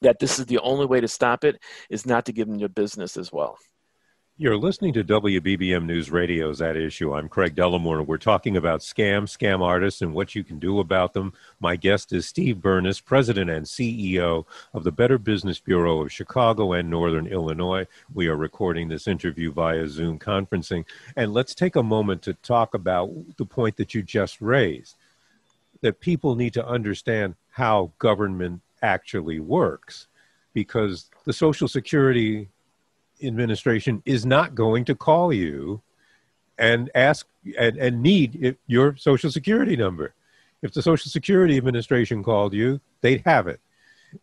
that 0.00 0.18
this 0.18 0.38
is 0.38 0.46
the 0.46 0.60
only 0.60 0.86
way 0.86 1.02
to 1.02 1.08
stop 1.08 1.44
it 1.44 1.60
is 1.90 2.06
not 2.06 2.24
to 2.24 2.32
give 2.32 2.48
them 2.48 2.58
your 2.58 2.70
business 2.70 3.18
as 3.18 3.30
well 3.30 3.58
you're 4.42 4.58
listening 4.58 4.92
to 4.92 5.04
WBBM 5.04 5.84
News 5.84 6.10
Radio's 6.10 6.60
At 6.60 6.76
Issue. 6.76 7.14
I'm 7.14 7.28
Craig 7.28 7.54
Dellimore. 7.54 8.04
We're 8.04 8.18
talking 8.18 8.56
about 8.56 8.80
scams, 8.80 9.30
scam 9.38 9.60
artists, 9.60 10.02
and 10.02 10.12
what 10.12 10.34
you 10.34 10.42
can 10.42 10.58
do 10.58 10.80
about 10.80 11.12
them. 11.12 11.32
My 11.60 11.76
guest 11.76 12.12
is 12.12 12.26
Steve 12.26 12.56
Bernas, 12.56 13.04
President 13.04 13.48
and 13.48 13.64
CEO 13.64 14.44
of 14.74 14.82
the 14.82 14.90
Better 14.90 15.16
Business 15.16 15.60
Bureau 15.60 16.00
of 16.02 16.10
Chicago 16.10 16.72
and 16.72 16.90
Northern 16.90 17.28
Illinois. 17.28 17.86
We 18.12 18.26
are 18.26 18.34
recording 18.34 18.88
this 18.88 19.06
interview 19.06 19.52
via 19.52 19.86
Zoom 19.86 20.18
conferencing. 20.18 20.86
And 21.14 21.32
let's 21.32 21.54
take 21.54 21.76
a 21.76 21.82
moment 21.84 22.22
to 22.22 22.34
talk 22.34 22.74
about 22.74 23.12
the 23.36 23.46
point 23.46 23.76
that 23.76 23.94
you 23.94 24.02
just 24.02 24.40
raised 24.40 24.96
that 25.82 26.00
people 26.00 26.34
need 26.34 26.54
to 26.54 26.66
understand 26.66 27.36
how 27.50 27.92
government 28.00 28.60
actually 28.82 29.38
works 29.38 30.08
because 30.52 31.10
the 31.26 31.32
Social 31.32 31.68
Security 31.68 32.48
administration 33.22 34.02
is 34.04 34.26
not 34.26 34.54
going 34.54 34.84
to 34.86 34.94
call 34.94 35.32
you 35.32 35.82
and 36.58 36.90
ask 36.94 37.26
and, 37.58 37.76
and 37.76 38.02
need 38.02 38.56
your 38.66 38.96
social 38.96 39.30
security 39.30 39.76
number. 39.76 40.14
If 40.62 40.72
the 40.72 40.82
Social 40.82 41.10
Security 41.10 41.56
Administration 41.56 42.22
called 42.22 42.54
you, 42.54 42.80
they'd 43.00 43.22
have 43.24 43.48
it. 43.48 43.60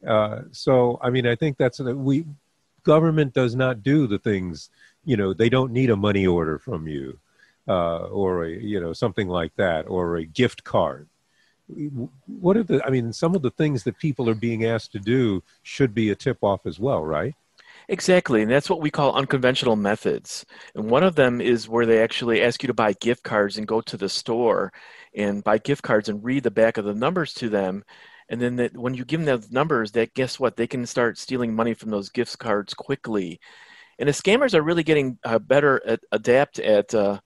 Uh, 0.07 0.43
so, 0.51 0.97
I 1.01 1.09
mean, 1.09 1.27
I 1.27 1.35
think 1.35 1.57
that's 1.57 1.79
we 1.79 2.25
government 2.83 3.33
does 3.33 3.55
not 3.55 3.83
do 3.83 4.07
the 4.07 4.19
things. 4.19 4.69
You 5.03 5.17
know, 5.17 5.33
they 5.33 5.49
don't 5.49 5.73
need 5.73 5.89
a 5.89 5.97
money 5.97 6.25
order 6.25 6.57
from 6.57 6.88
you, 6.88 7.19
uh, 7.67 8.05
or 8.05 8.45
a 8.45 8.49
you 8.49 8.79
know 8.79 8.93
something 8.93 9.27
like 9.27 9.53
that, 9.57 9.88
or 9.88 10.17
a 10.17 10.25
gift 10.25 10.63
card. 10.63 11.07
What 12.25 12.55
are 12.55 12.63
the? 12.63 12.83
I 12.85 12.89
mean, 12.89 13.12
some 13.12 13.35
of 13.35 13.41
the 13.41 13.51
things 13.51 13.83
that 13.83 13.97
people 13.97 14.29
are 14.29 14.35
being 14.35 14.65
asked 14.65 14.91
to 14.93 14.99
do 14.99 15.43
should 15.63 15.93
be 15.93 16.09
a 16.09 16.15
tip 16.15 16.38
off 16.41 16.65
as 16.65 16.79
well, 16.79 17.03
right? 17.03 17.35
Exactly, 17.89 18.41
and 18.43 18.52
that's 18.52 18.69
what 18.69 18.82
we 18.82 18.91
call 18.91 19.15
unconventional 19.15 19.75
methods. 19.75 20.45
And 20.75 20.89
one 20.91 21.02
of 21.04 21.15
them 21.15 21.41
is 21.41 21.67
where 21.67 21.86
they 21.88 22.02
actually 22.04 22.41
ask 22.41 22.62
you 22.62 22.67
to 22.67 22.73
buy 22.73 22.93
gift 22.93 23.23
cards 23.23 23.58
and 23.58 23.67
go 23.67 23.82
to 23.82 23.97
the 23.97 24.08
store 24.10 24.71
and 25.15 25.43
buy 25.43 25.58
gift 25.58 25.82
cards 25.82 26.08
and 26.08 26.23
read 26.23 26.43
the 26.43 26.52
back 26.52 26.78
of 26.78 26.86
the 26.86 26.93
numbers 26.93 27.34
to 27.36 27.49
them. 27.49 27.84
And 28.30 28.39
then 28.39 28.58
that 28.58 28.78
when 28.78 28.93
you 28.93 29.04
give 29.06 29.21
them 29.21 29.25
those 29.41 29.52
numbers, 29.52 29.91
that 29.93 30.13
guess 30.13 30.39
what? 30.39 30.56
They 30.56 30.67
can 30.67 30.86
start 30.86 31.17
stealing 31.17 31.56
money 31.56 31.73
from 31.73 31.89
those 31.89 32.10
gift 32.10 32.38
cards 32.38 32.75
quickly. 32.75 33.39
And 33.99 34.10
the 34.10 34.13
scammers 34.13 34.54
are 34.56 34.63
really 34.63 34.84
getting 34.84 35.19
uh, 35.25 35.39
better 35.39 35.82
at 35.88 36.02
adapt 36.12 36.60
at 36.60 36.93
uh, 36.95 37.19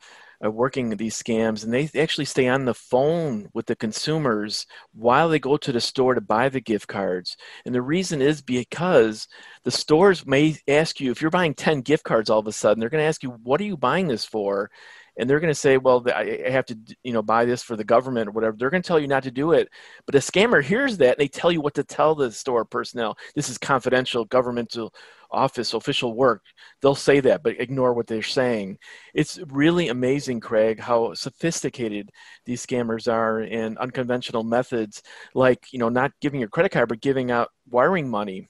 working 0.51 0.89
these 0.89 1.21
scams 1.21 1.63
and 1.63 1.73
they 1.73 1.89
actually 1.99 2.25
stay 2.25 2.47
on 2.47 2.65
the 2.65 2.73
phone 2.73 3.49
with 3.53 3.65
the 3.65 3.75
consumers 3.75 4.65
while 4.93 5.29
they 5.29 5.39
go 5.39 5.57
to 5.57 5.71
the 5.71 5.81
store 5.81 6.15
to 6.15 6.21
buy 6.21 6.49
the 6.49 6.59
gift 6.59 6.87
cards. 6.87 7.37
And 7.65 7.73
the 7.73 7.81
reason 7.81 8.21
is 8.21 8.41
because 8.41 9.27
the 9.63 9.71
stores 9.71 10.25
may 10.25 10.57
ask 10.67 10.99
you 10.99 11.11
if 11.11 11.21
you're 11.21 11.31
buying 11.31 11.53
10 11.53 11.81
gift 11.81 12.03
cards 12.03 12.29
all 12.29 12.39
of 12.39 12.47
a 12.47 12.51
sudden 12.51 12.79
they're 12.79 12.89
going 12.89 13.01
to 13.01 13.07
ask 13.07 13.23
you 13.23 13.29
what 13.43 13.61
are 13.61 13.65
you 13.65 13.77
buying 13.77 14.07
this 14.07 14.25
for 14.25 14.69
and 15.17 15.29
they're 15.29 15.39
going 15.39 15.51
to 15.51 15.55
say 15.55 15.77
well 15.77 16.03
i 16.13 16.49
have 16.49 16.65
to 16.65 16.77
you 17.03 17.13
know 17.13 17.21
buy 17.21 17.45
this 17.45 17.63
for 17.63 17.75
the 17.75 17.83
government 17.83 18.27
or 18.27 18.31
whatever. 18.31 18.55
They're 18.57 18.69
going 18.69 18.83
to 18.83 18.87
tell 18.87 18.99
you 18.99 19.07
not 19.07 19.23
to 19.23 19.31
do 19.31 19.51
it. 19.53 19.69
But 20.05 20.15
a 20.15 20.19
scammer 20.19 20.63
hears 20.63 20.97
that 20.97 21.17
and 21.17 21.19
they 21.19 21.27
tell 21.27 21.51
you 21.51 21.61
what 21.61 21.75
to 21.75 21.83
tell 21.83 22.15
the 22.15 22.31
store 22.31 22.65
personnel. 22.65 23.17
This 23.35 23.49
is 23.49 23.57
confidential 23.57 24.25
governmental 24.25 24.93
office 25.31 25.73
official 25.73 26.13
work. 26.13 26.43
They'll 26.81 26.95
say 26.95 27.19
that 27.21 27.43
but 27.43 27.59
ignore 27.59 27.93
what 27.93 28.07
they're 28.07 28.21
saying. 28.21 28.77
It's 29.13 29.39
really 29.47 29.89
amazing 29.89 30.39
craig 30.39 30.79
how 30.79 31.13
sophisticated 31.13 32.09
these 32.45 32.65
scammers 32.65 33.11
are 33.11 33.39
and 33.39 33.77
unconventional 33.77 34.43
methods 34.43 35.01
like 35.33 35.65
you 35.71 35.79
know 35.79 35.89
not 35.89 36.11
giving 36.21 36.39
your 36.39 36.49
credit 36.49 36.71
card 36.71 36.89
but 36.89 37.01
giving 37.01 37.31
out 37.31 37.49
wiring 37.69 38.09
money. 38.09 38.49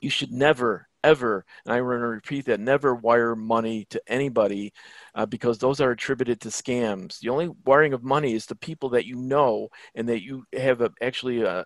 You 0.00 0.10
should 0.10 0.32
never 0.32 0.88
ever 1.04 1.44
and 1.64 1.74
i 1.74 1.80
want 1.80 2.00
to 2.00 2.06
repeat 2.06 2.44
that 2.46 2.60
never 2.60 2.94
wire 2.94 3.34
money 3.34 3.84
to 3.90 4.00
anybody 4.06 4.72
uh, 5.14 5.26
because 5.26 5.58
those 5.58 5.80
are 5.80 5.90
attributed 5.90 6.40
to 6.40 6.48
scams. 6.48 7.20
The 7.20 7.28
only 7.28 7.50
wiring 7.64 7.92
of 7.92 8.02
money 8.02 8.34
is 8.34 8.46
to 8.46 8.54
people 8.54 8.90
that 8.90 9.06
you 9.06 9.16
know 9.16 9.68
and 9.94 10.08
that 10.08 10.22
you 10.22 10.44
have 10.54 10.80
a, 10.80 10.90
actually 11.00 11.42
a, 11.42 11.64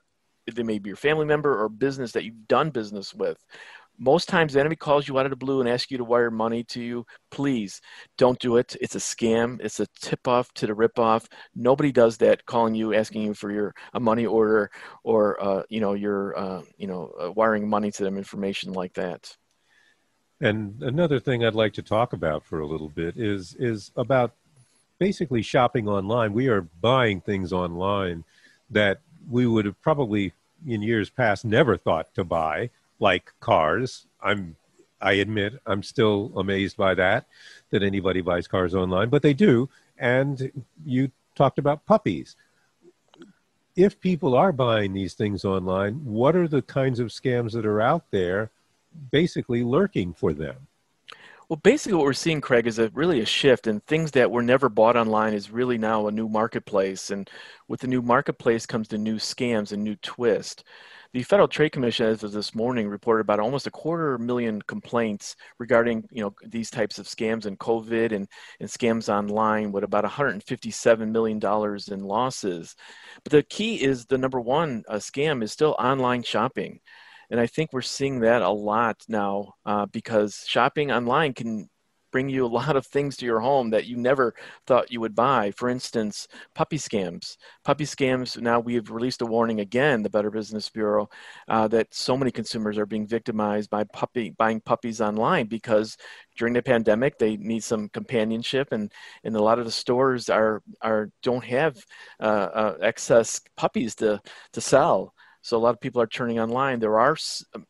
they 0.53 0.63
may 0.63 0.79
be 0.79 0.91
your 0.91 0.97
family 0.97 1.27
member 1.27 1.63
or 1.63 1.69
business 1.69 2.13
that 2.13 2.25
you've 2.25 2.49
done 2.49 2.71
business 2.71 3.15
with 3.15 3.45
most 3.99 4.29
times 4.29 4.53
the 4.53 4.61
enemy 4.61 4.77
calls 4.77 5.09
you 5.09 5.19
out 5.19 5.27
of 5.27 5.31
the 5.31 5.37
blue 5.37 5.61
and 5.61 5.69
asks 5.69 5.91
you 5.91 5.99
to 5.99 6.05
wire 6.05 6.31
money 6.31 6.65
to 6.65 6.81
you. 6.81 7.05
Please 7.31 7.81
don't 8.19 8.39
do 8.39 8.57
it. 8.57 8.77
It's 8.81 8.95
a 8.95 8.99
scam. 8.99 9.61
It's 9.61 9.81
a 9.81 9.87
tip 10.01 10.27
off 10.29 10.53
to 10.55 10.67
the 10.67 10.75
rip 10.75 10.99
off 10.99 11.27
nobody 11.55 11.91
does 11.93 12.17
that 12.19 12.45
calling 12.47 12.75
you 12.75 12.95
asking 12.95 13.23
you 13.23 13.35
for 13.35 13.51
your 13.51 13.75
a 13.95 14.01
money 14.01 14.27
order 14.27 14.71
or 15.05 15.43
uh, 15.43 15.63
you 15.69 15.81
know 15.81 15.95
your 15.95 16.39
uh, 16.39 16.63
you 16.77 16.87
know 16.87 17.13
uh, 17.21 17.33
wiring 17.33 17.69
money 17.69 17.91
to 17.91 18.05
them 18.05 18.17
information 18.17 18.73
like 18.73 18.93
that. 18.95 19.37
And 20.41 20.83
another 20.83 21.19
thing 21.19 21.45
i'd 21.45 21.55
like 21.55 21.73
to 21.75 21.83
talk 21.83 22.13
about 22.13 22.45
for 22.45 22.61
a 22.61 22.67
little 22.67 22.91
bit 22.91 23.17
is 23.17 23.57
is 23.59 23.91
about 23.97 24.33
basically 24.99 25.43
shopping 25.43 25.89
online. 25.89 26.33
We 26.33 26.49
are 26.49 26.63
buying 26.81 27.21
things 27.21 27.53
online 27.53 28.25
that 28.71 29.01
we 29.31 29.47
would 29.47 29.65
have 29.65 29.81
probably 29.83 30.33
in 30.67 30.83
years 30.83 31.11
past 31.11 31.45
never 31.45 31.77
thought 31.77 32.15
to 32.15 32.25
buy, 32.25 32.71
like 32.99 33.33
cars. 33.41 34.07
I'm 34.21 34.57
I 35.01 35.15
admit 35.15 35.55
I'm 35.67 35.83
still 35.83 36.33
amazed 36.37 36.77
by 36.77 36.95
that 36.95 37.27
that 37.71 37.83
anybody 37.83 38.23
buys 38.23 38.49
cars 38.49 38.75
online, 38.75 39.09
but 39.11 39.23
they 39.23 39.35
do. 39.35 39.69
And 39.99 40.51
you 40.85 41.11
talked 41.35 41.59
about 41.59 41.87
puppies. 41.87 42.37
If 43.75 44.01
people 44.01 44.35
are 44.35 44.53
buying 44.53 44.95
these 44.95 45.15
things 45.15 45.45
online, 45.45 46.03
what 46.05 46.35
are 46.35 46.49
the 46.49 46.63
kinds 46.63 46.99
of 46.99 47.09
scams 47.09 47.53
that 47.53 47.67
are 47.67 47.81
out 47.81 48.05
there 48.11 48.51
basically 49.11 49.63
lurking 49.63 50.15
for 50.15 50.33
them? 50.33 50.67
Well, 51.49 51.61
basically, 51.63 51.95
what 51.97 52.07
we're 52.07 52.13
seeing, 52.13 52.41
Craig, 52.41 52.67
is 52.67 52.81
a 52.81 52.89
really 52.89 53.21
a 53.21 53.27
shift, 53.27 53.69
and 53.69 53.85
things 53.85 54.11
that 54.13 54.33
were 54.33 54.43
never 54.43 54.69
bought 54.69 54.97
online 54.97 55.33
is 55.33 55.51
really 55.51 55.79
now 55.79 56.09
a 56.09 56.11
new 56.11 56.29
marketplace. 56.29 57.11
And 57.11 57.31
with 57.69 57.81
the 57.81 57.87
new 57.87 58.03
marketplace 58.03 58.67
comes 58.67 58.89
the 58.89 58.99
new 58.99 59.17
scams 59.17 59.71
and 59.71 59.85
new 59.85 59.95
twist. 59.97 60.65
The 61.17 61.23
Federal 61.23 61.49
Trade 61.49 61.73
Commission, 61.73 62.05
as 62.05 62.23
of 62.25 62.33
this 62.33 62.55
morning, 62.55 62.89
reported 62.89 63.23
about 63.23 63.41
almost 63.41 63.67
a 63.67 63.71
quarter 63.71 64.19
million 64.19 64.61
complaints 64.61 65.35
regarding, 65.59 66.07
you 66.13 66.23
know, 66.23 66.35
these 66.47 66.69
types 66.69 66.99
of 66.99 67.07
scams 67.07 67.47
and 67.47 67.59
COVID 67.59 68.13
and, 68.13 68.29
and 68.61 68.69
scams 68.69 69.09
online, 69.09 69.73
with 69.73 69.83
about 69.83 70.05
157 70.05 71.11
million 71.11 71.39
dollars 71.39 71.89
in 71.89 72.01
losses. 72.01 72.77
But 73.25 73.33
the 73.33 73.43
key 73.45 73.83
is 73.83 74.05
the 74.05 74.19
number 74.19 74.43
one 74.43 74.83
uh, 74.91 74.97
scam 74.97 75.43
is 75.43 75.53
still 75.53 75.75
online 75.79 76.23
shopping. 76.23 76.81
And 77.31 77.41
I 77.41 77.47
think 77.47 77.73
we're 77.73 77.81
seeing 77.81 78.21
that 78.21 78.43
a 78.43 78.51
lot 78.51 78.99
now 79.09 79.55
uh, 79.65 79.87
because 79.87 80.45
shopping 80.47 80.93
online 80.93 81.33
can 81.33 81.71
bring 82.13 82.29
you 82.29 82.45
a 82.45 82.49
lot 82.49 82.77
of 82.77 82.87
things 82.87 83.17
to 83.17 83.27
your 83.27 83.41
home 83.41 83.71
that 83.71 83.87
you 83.87 83.97
never 83.97 84.35
thought 84.67 84.93
you 84.93 85.01
would 85.01 85.15
buy. 85.15 85.51
For 85.51 85.69
instance, 85.69 86.29
puppy 86.55 86.79
scams. 86.79 87.37
Puppy 87.65 87.85
scams, 87.85 88.41
now 88.41 88.61
we've 88.61 88.91
released 88.91 89.23
a 89.23 89.27
warning 89.27 89.61
again, 89.61 90.03
the 90.03 90.11
Better 90.11 90.31
Business 90.31 90.69
Bureau, 90.69 91.09
uh, 91.49 91.69
that 91.69 91.93
so 91.93 92.17
many 92.17 92.31
consumers 92.31 92.79
are 92.79 92.87
being 92.87 93.07
victimized 93.07 93.71
by 93.71 93.85
puppy 93.85 94.31
buying 94.31 94.61
puppies 94.61 95.01
online 95.01 95.47
because 95.47 95.97
during 96.37 96.55
the 96.55 96.63
pandemic 96.63 97.19
they 97.19 97.37
need 97.37 97.65
some 97.65 97.89
companionship 97.89 98.73
and, 98.73 98.93
and 99.25 99.37
a 99.37 99.43
lot 99.43 99.59
of 99.59 99.65
the 99.65 99.73
stores 99.73 100.29
are, 100.29 100.63
are 100.83 101.11
don't 101.23 101.45
have 101.45 101.77
uh, 102.21 102.49
uh, 102.55 102.77
excess 102.81 103.41
puppies 103.57 103.95
to, 103.97 104.21
to 104.53 104.61
sell. 104.61 105.13
So 105.47 105.57
a 105.57 105.61
lot 105.61 105.75
of 105.75 105.81
people 105.81 106.03
are 106.03 106.09
turning 106.09 106.41
online. 106.41 106.81
There 106.81 106.99
are 106.99 107.17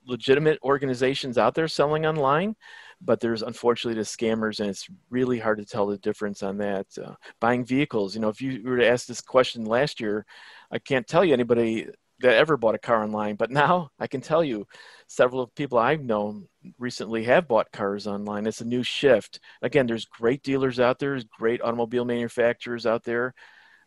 legitimate 0.07 0.59
organizations 0.63 1.37
out 1.37 1.55
there 1.55 1.69
selling 1.69 2.07
online, 2.07 2.57
but 3.01 3.21
there's 3.21 3.43
unfortunately 3.43 4.01
the 4.01 4.07
scammers, 4.07 4.61
and 4.61 4.69
it's 4.69 4.89
really 5.11 5.39
hard 5.39 5.59
to 5.59 5.65
tell 5.65 5.87
the 5.87 5.99
difference 5.99 6.43
on 6.43 6.59
that. 6.59 6.87
Uh, 7.03 7.15
buying 7.41 7.65
vehicles, 7.65 8.15
you 8.15 8.21
know, 8.21 8.29
if 8.29 8.41
you 8.41 8.63
were 8.65 8.79
to 8.79 8.89
ask 8.89 9.07
this 9.07 9.21
question 9.21 9.65
last 9.65 10.01
year, 10.01 10.25
I 10.71 10.79
can't 10.79 11.07
tell 11.07 11.25
you 11.25 11.33
anybody 11.33 11.89
that 12.21 12.35
ever 12.35 12.57
bought 12.57 12.75
a 12.75 12.79
car 12.79 13.03
online, 13.03 13.37
but 13.37 13.51
now 13.65 13.91
I 13.99 14.07
can 14.07 14.21
tell 14.21 14.43
you 14.43 14.67
several 15.07 15.43
of 15.43 15.55
people 15.55 15.79
I've 15.79 16.03
known 16.03 16.49
recently 16.79 17.25
have 17.25 17.49
bought 17.49 17.71
cars 17.73 18.07
online. 18.07 18.47
It's 18.47 18.61
a 18.61 18.65
new 18.65 18.83
shift. 18.83 19.41
Again, 19.63 19.87
there's 19.87 20.07
great 20.07 20.43
dealers 20.43 20.81
out 20.81 20.99
there, 20.99 21.11
there's 21.11 21.25
great 21.25 21.63
automobile 21.63 22.05
manufacturers 22.05 22.87
out 22.87 23.05
there 23.05 23.35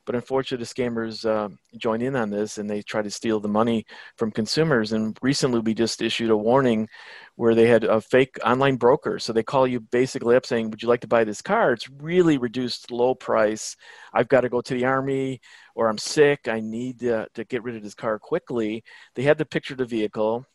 but 0.05 0.15
unfortunately, 0.15 0.65
scammers 0.65 1.25
uh, 1.25 1.49
join 1.77 2.01
in 2.01 2.15
on 2.15 2.29
this 2.29 2.57
and 2.57 2.69
they 2.69 2.81
try 2.81 3.01
to 3.01 3.11
steal 3.11 3.39
the 3.39 3.47
money 3.47 3.85
from 4.17 4.31
consumers. 4.31 4.91
And 4.91 5.17
recently, 5.21 5.59
we 5.59 5.73
just 5.73 6.01
issued 6.01 6.29
a 6.29 6.37
warning 6.37 6.89
where 7.35 7.55
they 7.55 7.67
had 7.67 7.83
a 7.83 8.01
fake 8.01 8.37
online 8.45 8.75
broker. 8.75 9.19
So 9.19 9.33
they 9.33 9.43
call 9.43 9.67
you 9.67 9.79
basically 9.79 10.35
up 10.35 10.45
saying, 10.45 10.69
Would 10.69 10.81
you 10.81 10.89
like 10.89 11.01
to 11.01 11.07
buy 11.07 11.23
this 11.23 11.41
car? 11.41 11.73
It's 11.73 11.89
really 11.89 12.37
reduced, 12.37 12.91
low 12.91 13.15
price. 13.15 13.75
I've 14.13 14.29
got 14.29 14.41
to 14.41 14.49
go 14.49 14.61
to 14.61 14.73
the 14.73 14.85
army 14.85 15.41
or 15.75 15.89
I'm 15.89 15.97
sick. 15.97 16.47
I 16.47 16.59
need 16.59 16.99
to, 16.99 17.27
to 17.35 17.43
get 17.45 17.63
rid 17.63 17.75
of 17.75 17.83
this 17.83 17.95
car 17.95 18.19
quickly. 18.19 18.83
They 19.15 19.23
had 19.23 19.37
the 19.37 19.45
picture 19.45 19.73
of 19.73 19.77
the 19.79 19.85
vehicle 19.85 20.45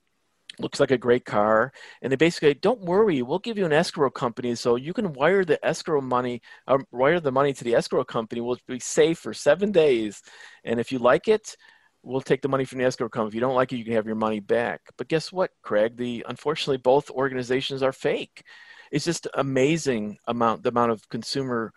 looks 0.59 0.81
like 0.81 0.91
a 0.91 0.99
great 0.99 1.25
car 1.25 1.73
and 2.03 2.11
they 2.11 2.17
basically 2.17 2.55
don't 2.55 2.81
worry 2.81 3.23
we'll 3.23 3.39
give 3.39 3.59
you 3.59 3.67
an 3.67 3.73
escrow 3.73 4.11
company 4.11 4.55
so 4.55 4.77
you 4.77 4.93
can 4.93 5.13
wire 5.13 5.45
the 5.45 5.63
escrow 5.65 6.01
money 6.01 6.41
um, 6.69 6.85
wire 6.93 7.21
the 7.21 7.33
money 7.33 7.53
to 7.53 7.65
the 7.65 7.75
escrow 7.75 8.05
company. 8.05 8.41
We'll 8.41 8.59
be 8.67 8.81
safe 8.81 9.19
for 9.19 9.35
seven 9.35 9.73
days 9.73 10.23
and 10.65 10.81
if 10.81 10.93
you 10.93 10.99
like 10.99 11.29
it 11.29 11.57
we'll 12.03 12.21
take 12.21 12.43
the 12.43 12.49
money 12.49 12.67
from 12.67 12.79
the 12.79 12.85
escrow 12.85 13.09
company. 13.09 13.31
If 13.31 13.35
you 13.35 13.41
don't 13.41 13.55
like 13.55 13.73
it 13.73 13.79
you 13.79 13.85
can 13.85 13.95
have 13.95 14.07
your 14.07 14.15
money 14.15 14.41
back. 14.41 14.81
But 14.99 15.09
guess 15.09 15.33
what 15.33 15.51
craig? 15.63 15.97
The 15.97 16.25
unfortunately 16.29 16.79
both 16.79 17.11
organizations 17.11 17.83
are 17.83 17.93
fake. 17.93 18.43
It's 18.93 19.05
just 19.05 19.27
amazing 19.35 20.19
amount 20.29 20.63
the 20.63 20.69
amount 20.69 20.93
of 20.93 21.09
consumer 21.09 21.73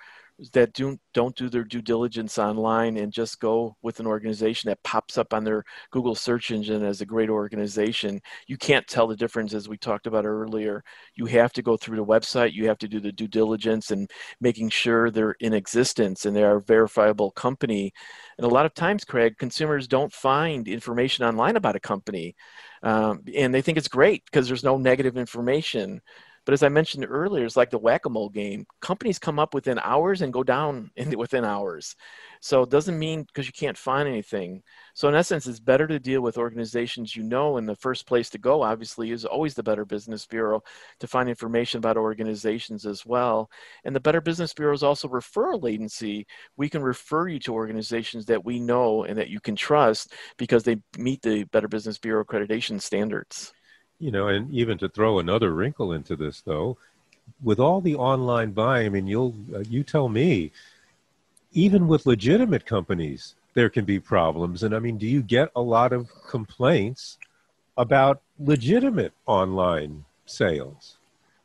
that 0.54 0.74
don't 0.74 1.00
don't 1.14 1.36
do 1.36 1.50
their 1.50 1.64
due 1.64 1.82
diligence 1.82 2.38
online 2.38 2.98
and 2.98 3.12
just 3.12 3.40
go 3.40 3.76
with 3.82 4.00
an 4.00 4.06
organization 4.06 4.70
that 4.70 4.84
pops 4.84 5.18
up 5.18 5.34
on 5.34 5.44
their 5.44 5.64
Google 5.92 6.14
search 6.14 6.52
engine 6.52 6.84
as 6.84 7.02
a 7.02 7.06
great 7.06 7.30
organization, 7.30 8.22
you 8.48 8.56
can't 8.58 8.88
tell 8.88 9.08
the 9.08 9.16
difference 9.16 9.54
as 9.54 9.68
we 9.68 9.78
talked 9.78 10.06
about 10.06 10.26
earlier. 10.26 10.84
You 11.16 11.26
have 11.26 11.54
to 11.54 11.64
go 11.64 11.76
through 11.76 11.98
the 11.98 12.06
website, 12.06 12.54
you 12.54 12.68
have 12.68 12.78
to 12.80 12.88
do 12.88 13.00
the 13.00 13.12
due 13.12 13.28
diligence 13.28 13.90
and 13.90 14.10
making 14.40 14.70
sure 14.70 15.10
they're 15.10 15.36
in 15.40 15.54
existence 15.54 16.26
and 16.26 16.36
they're 16.36 16.58
a 16.58 16.62
verifiable 16.62 17.32
company. 17.32 17.92
And 18.38 18.46
a 18.46 18.54
lot 18.54 18.68
of 18.68 18.76
times, 18.76 19.04
Craig, 19.04 19.38
consumers 19.40 19.88
don't 19.88 20.14
find 20.14 20.68
information 20.68 21.26
online 21.26 21.56
about 21.56 21.76
a 21.76 21.80
company. 21.80 22.36
Um, 22.84 23.24
and 23.36 23.54
they 23.54 23.62
think 23.62 23.78
it's 23.78 23.88
great 23.88 24.24
because 24.26 24.48
there's 24.48 24.64
no 24.64 24.78
negative 24.78 25.18
information. 25.18 26.02
But 26.48 26.54
as 26.54 26.64
I 26.64 26.70
mentioned 26.70 27.06
earlier, 27.10 27.44
it's 27.44 27.58
like 27.58 27.72
the 27.72 27.78
whack-a-mole 27.78 28.30
game. 28.30 28.66
Companies 28.80 29.20
come 29.20 29.38
up 29.38 29.54
within 29.54 29.80
hours 29.80 30.22
and 30.22 30.32
go 30.32 30.44
down 30.44 30.90
in, 30.96 31.10
within 31.20 31.44
hours. 31.44 31.94
So 32.40 32.62
it 32.62 32.70
doesn't 32.70 32.98
mean 32.98 33.24
because 33.24 33.48
you 33.48 33.52
can't 33.52 33.78
find 33.78 34.08
anything. 34.08 34.64
So 34.94 35.10
in 35.10 35.16
essence, 35.16 35.46
it's 35.46 35.60
better 35.60 35.88
to 35.88 36.00
deal 36.00 36.22
with 36.22 36.38
organizations 36.38 37.18
you 37.18 37.24
know. 37.24 37.58
And 37.58 37.68
the 37.68 37.76
first 37.76 38.08
place 38.08 38.30
to 38.30 38.38
go, 38.38 38.62
obviously, 38.62 39.12
is 39.12 39.26
always 39.26 39.56
the 39.56 39.64
Better 39.64 39.84
Business 39.84 40.26
Bureau 40.26 40.64
to 41.02 41.08
find 41.08 41.28
information 41.28 41.80
about 41.80 41.98
organizations 41.98 42.86
as 42.86 43.06
well. 43.06 43.52
And 43.84 43.94
the 43.94 44.00
Better 44.00 44.22
Business 44.22 44.54
Bureau 44.54 44.74
is 44.74 44.84
also 44.84 45.10
referral 45.10 45.70
agency. 45.70 46.28
We 46.56 46.70
can 46.70 46.82
refer 46.82 47.28
you 47.28 47.40
to 47.40 47.54
organizations 47.56 48.26
that 48.28 48.46
we 48.46 48.58
know 48.58 49.04
and 49.04 49.18
that 49.18 49.28
you 49.28 49.42
can 49.42 49.58
trust 49.58 50.14
because 50.38 50.64
they 50.64 50.78
meet 50.98 51.22
the 51.24 51.44
Better 51.44 51.68
Business 51.68 51.98
Bureau 51.98 52.24
accreditation 52.24 52.82
standards. 52.82 53.54
You 54.00 54.12
know, 54.12 54.28
and 54.28 54.54
even 54.54 54.78
to 54.80 54.90
throw 54.90 55.20
another 55.20 55.54
wrinkle 55.54 55.92
into 55.92 56.16
this, 56.16 56.42
though, 56.42 56.78
with 57.44 57.60
all 57.60 57.82
the 57.82 57.96
online 57.96 58.52
buying, 58.52 58.86
I 58.88 58.90
mean, 58.90 59.08
you'll 59.08 59.36
uh, 59.54 59.60
you 59.60 59.84
tell 59.84 60.08
me, 60.08 60.52
even 61.54 61.88
with 61.88 62.06
legitimate 62.06 62.66
companies, 62.66 63.36
there 63.54 63.70
can 63.70 63.86
be 63.86 64.00
problems. 64.00 64.62
And 64.62 64.76
I 64.76 64.80
mean, 64.80 64.98
do 64.98 65.08
you 65.08 65.24
get 65.24 65.50
a 65.56 65.62
lot 65.62 65.94
of 65.94 66.10
complaints 66.30 67.18
about 67.76 68.22
legitimate 68.40 69.14
online 69.26 70.06
sales? 70.26 70.97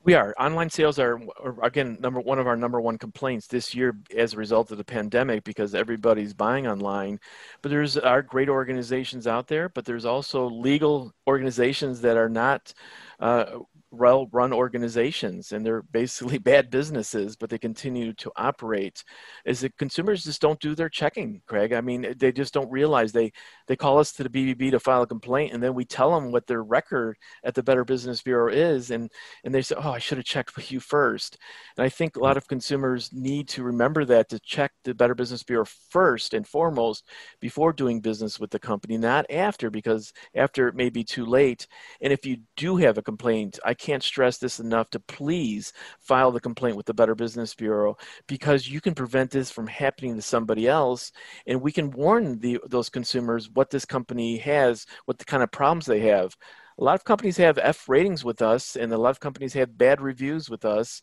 We 0.05 0.15
are. 0.15 0.35
Online 0.37 0.69
sales 0.69 0.99
are, 0.99 1.21
again, 1.63 1.97
number 2.01 2.21
one 2.21 2.41
of 2.41 2.49
our 2.49 2.57
number 2.57 2.81
one 2.81 2.99
complaints 2.99 3.47
this 3.47 3.73
year 3.73 3.97
as 4.17 4.35
a 4.35 4.37
result 4.37 4.73
of 4.73 4.79
the 4.79 4.85
pandemic 4.85 5.45
because 5.45 5.77
everybody's 5.77 6.35
buying 6.35 6.67
online. 6.67 7.21
But 7.61 7.71
there's 7.71 7.97
are 7.97 8.21
great 8.21 8.49
organizations 8.49 9.29
out 9.29 9.47
there, 9.47 9.69
but 9.69 9.85
there's 9.85 10.05
also 10.05 10.49
legal 10.49 11.13
organizations 11.29 12.01
that 12.01 12.17
are 12.17 12.29
not 12.29 12.75
uh, 13.21 13.61
well 13.93 14.27
run 14.33 14.53
organizations 14.53 15.53
and 15.53 15.65
they're 15.65 15.83
basically 15.83 16.39
bad 16.53 16.71
businesses 16.71 17.37
but 17.37 17.51
they 17.51 17.59
continue 17.59 18.13
to 18.15 18.33
operate 18.37 19.05
is 19.45 19.61
that 19.61 19.77
consumers 19.77 20.25
just 20.25 20.41
don't 20.41 20.61
do 20.61 20.75
their 20.75 20.89
checking 20.89 21.43
craig. 21.47 21.73
I 21.73 21.81
mean 21.81 22.15
they 22.19 22.33
just 22.33 22.55
don't 22.55 22.71
realize 22.71 23.13
they 23.13 23.33
they 23.69 23.77
call 23.77 23.99
us 23.99 24.13
to 24.13 24.25
the 24.25 24.31
bbb 24.31 24.71
to 24.71 24.81
file 24.81 25.03
a 25.03 25.07
complaint 25.07 25.53
and 25.53 25.63
then 25.63 25.75
we 25.75 25.85
tell 25.85 26.15
them 26.15 26.33
what 26.33 26.47
their 26.47 26.63
record 26.63 27.17
at 27.45 27.55
the 27.55 27.63
better 27.63 27.85
business 27.85 28.23
bureau 28.23 28.51
is 28.51 28.91
and 28.91 29.11
and 29.45 29.55
they 29.55 29.63
say 29.63 29.75
oh 29.77 29.91
i 29.91 29.99
should 29.99 30.19
have 30.19 30.25
checked 30.25 30.57
with 30.57 30.73
you 30.73 30.81
first. 30.81 31.37
And 31.77 31.85
i 31.85 31.89
think 31.89 32.17
a 32.17 32.21
lot 32.21 32.37
of 32.37 32.49
consumers 32.49 33.11
need 33.13 33.49
to 33.49 33.63
remember 33.63 34.05
that 34.07 34.31
to 34.31 34.41
check 34.41 34.73
the 34.85 34.95
better 34.95 35.15
business 35.15 35.43
bureau 35.43 35.67
first 35.91 36.33
and 36.33 36.47
foremost 36.47 37.07
before 37.41 37.73
doing 37.73 38.01
business 38.01 38.41
with 38.41 38.51
the 38.51 38.59
company 38.59 38.97
not 38.97 39.27
after 39.31 39.71
because 39.71 40.13
after 40.35 40.69
it 40.69 40.75
may 40.75 40.89
be 40.89 41.05
too 41.05 41.27
late. 41.27 41.67
And 42.01 42.13
if 42.13 42.25
you 42.25 42.39
do 42.57 42.77
have 42.77 42.97
a 42.97 43.03
complaint 43.03 43.59
i 43.65 43.75
can't 43.83 44.03
stress 44.03 44.39
this 44.39 44.61
enough 44.61 44.89
to 44.91 45.01
please 45.01 45.73
file 45.99 46.31
the 46.31 46.41
complaint 46.41 46.77
with 46.77 46.87
the 46.87 46.95
Better 46.95 47.17
Business 47.17 47.53
Bureau 47.53 47.97
because 48.29 48.69
you 48.69 48.81
can 48.81 48.95
prevent 48.95 49.33
this 49.33 49.51
from 49.51 49.67
happening 49.67 50.15
to 50.15 50.23
somebody 50.23 50.69
else, 50.69 51.11
and 51.49 51.61
we 51.61 51.73
can 51.73 51.91
warn 51.91 52.39
the, 52.39 52.61
those 52.69 52.89
consumers 52.89 53.51
what 53.51 53.71
this 53.71 53.85
company 53.85 54.37
has, 54.39 54.87
what 55.07 55.19
the 55.19 55.25
kind 55.25 55.43
of 55.43 55.51
problems 55.51 55.87
they 55.87 56.01
have. 56.01 56.37
A 56.79 56.85
lot 56.85 56.95
of 56.95 57.05
companies 57.05 57.37
have 57.39 57.59
F 57.59 57.89
ratings 57.89 58.25
with 58.25 58.41
us, 58.41 58.77
and 58.77 58.93
a 58.93 58.99
lot 58.99 59.11
of 59.11 59.21
companies 59.21 59.53
have 59.55 59.77
bad 59.77 60.01
reviews 60.01 60.49
with 60.49 60.65
us. 60.65 61.03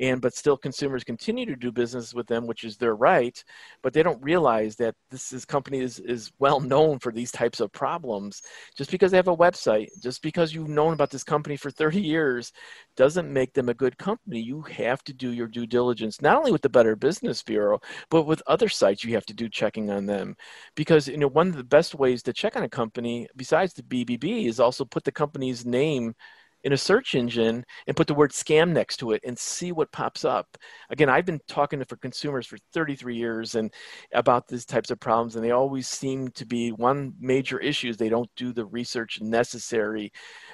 And 0.00 0.20
but 0.22 0.34
still 0.34 0.56
consumers 0.56 1.04
continue 1.04 1.44
to 1.44 1.54
do 1.54 1.70
business 1.70 2.14
with 2.14 2.26
them, 2.26 2.46
which 2.46 2.64
is 2.64 2.76
their 2.78 2.96
right. 2.96 3.42
But 3.82 3.92
they 3.92 4.02
don't 4.02 4.22
realize 4.22 4.76
that 4.76 4.94
this 5.10 5.32
is 5.32 5.44
company 5.44 5.80
is, 5.80 5.98
is 6.00 6.32
well 6.38 6.58
known 6.58 6.98
for 6.98 7.12
these 7.12 7.30
types 7.30 7.60
of 7.60 7.70
problems. 7.72 8.40
Just 8.76 8.90
because 8.90 9.10
they 9.10 9.18
have 9.18 9.28
a 9.28 9.36
website, 9.36 9.88
just 10.02 10.22
because 10.22 10.54
you've 10.54 10.68
known 10.68 10.94
about 10.94 11.10
this 11.10 11.22
company 11.22 11.56
for 11.56 11.70
30 11.70 12.00
years, 12.00 12.52
doesn't 12.96 13.32
make 13.32 13.52
them 13.52 13.68
a 13.68 13.74
good 13.74 13.96
company. 13.98 14.40
You 14.40 14.62
have 14.62 15.04
to 15.04 15.12
do 15.12 15.32
your 15.32 15.46
due 15.46 15.66
diligence, 15.66 16.22
not 16.22 16.38
only 16.38 16.52
with 16.52 16.62
the 16.62 16.68
Better 16.68 16.96
Business 16.96 17.42
Bureau, 17.42 17.80
but 18.10 18.24
with 18.24 18.42
other 18.46 18.68
sites. 18.68 19.04
You 19.04 19.14
have 19.14 19.26
to 19.26 19.34
do 19.34 19.48
checking 19.48 19.90
on 19.90 20.06
them, 20.06 20.34
because 20.74 21.08
you 21.08 21.18
know 21.18 21.28
one 21.28 21.48
of 21.48 21.56
the 21.56 21.64
best 21.64 21.94
ways 21.94 22.22
to 22.22 22.32
check 22.32 22.56
on 22.56 22.62
a 22.62 22.68
company, 22.68 23.28
besides 23.36 23.74
the 23.74 23.82
BBB, 23.82 24.46
is 24.46 24.60
also 24.60 24.84
put 24.84 25.04
the 25.04 25.12
company's 25.12 25.66
name 25.66 26.14
in 26.64 26.72
a 26.72 26.76
search 26.76 27.14
engine 27.14 27.64
and 27.86 27.96
put 27.96 28.06
the 28.06 28.14
word 28.14 28.32
scam 28.32 28.70
next 28.70 28.98
to 28.98 29.12
it 29.12 29.22
and 29.24 29.38
see 29.38 29.72
what 29.72 29.92
pops 29.92 30.24
up. 30.24 30.46
Again, 30.90 31.08
I've 31.08 31.24
been 31.24 31.40
talking 31.48 31.78
to 31.78 31.84
for 31.84 31.96
consumers 31.96 32.46
for 32.46 32.58
33 32.72 33.16
years 33.16 33.54
and 33.54 33.72
about 34.12 34.46
these 34.46 34.64
types 34.64 34.90
of 34.90 35.00
problems, 35.00 35.36
and 35.36 35.44
they 35.44 35.50
always 35.50 35.88
seem 35.88 36.28
to 36.28 36.44
be 36.44 36.70
one 36.70 37.14
major 37.18 37.58
issue 37.58 37.88
is 37.88 37.96
they 37.96 38.08
don't 38.08 38.30
do 38.36 38.52
the 38.52 38.66
research 38.66 39.20
necessary 39.20 40.12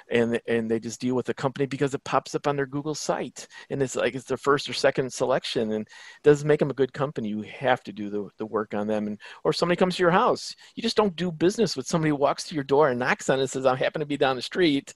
and 0.09 0.39
and 0.47 0.71
they 0.71 0.79
just 0.79 1.01
deal 1.01 1.15
with 1.15 1.25
the 1.25 1.33
company 1.33 1.65
because 1.65 1.93
it 1.93 2.03
pops 2.03 2.33
up 2.35 2.47
on 2.47 2.55
their 2.55 2.65
Google 2.65 2.95
site 2.95 3.47
and 3.69 3.81
it's 3.81 3.95
like 3.95 4.15
it's 4.15 4.25
their 4.25 4.37
first 4.37 4.69
or 4.69 4.73
second 4.73 5.11
selection 5.11 5.73
and 5.73 5.87
doesn't 6.23 6.47
make 6.47 6.59
them 6.59 6.69
a 6.69 6.75
good 6.75 6.93
company. 6.93 7.29
You 7.29 7.41
have 7.41 7.83
to 7.83 7.93
do 7.93 8.09
the, 8.09 8.29
the 8.37 8.45
work 8.45 8.73
on 8.73 8.87
them 8.87 9.07
and 9.07 9.19
or 9.43 9.53
somebody 9.53 9.77
comes 9.77 9.97
to 9.97 10.03
your 10.03 10.11
house. 10.11 10.55
You 10.75 10.83
just 10.83 10.97
don't 10.97 11.15
do 11.15 11.31
business 11.31 11.75
with 11.75 11.87
somebody 11.87 12.09
who 12.09 12.15
walks 12.15 12.45
to 12.45 12.55
your 12.55 12.63
door 12.63 12.89
and 12.89 12.99
knocks 12.99 13.29
on 13.29 13.39
it 13.39 13.41
and 13.41 13.49
says, 13.49 13.65
I 13.65 13.75
happen 13.75 13.99
to 13.99 14.05
be 14.05 14.17
down 14.17 14.35
the 14.35 14.41
street 14.41 14.93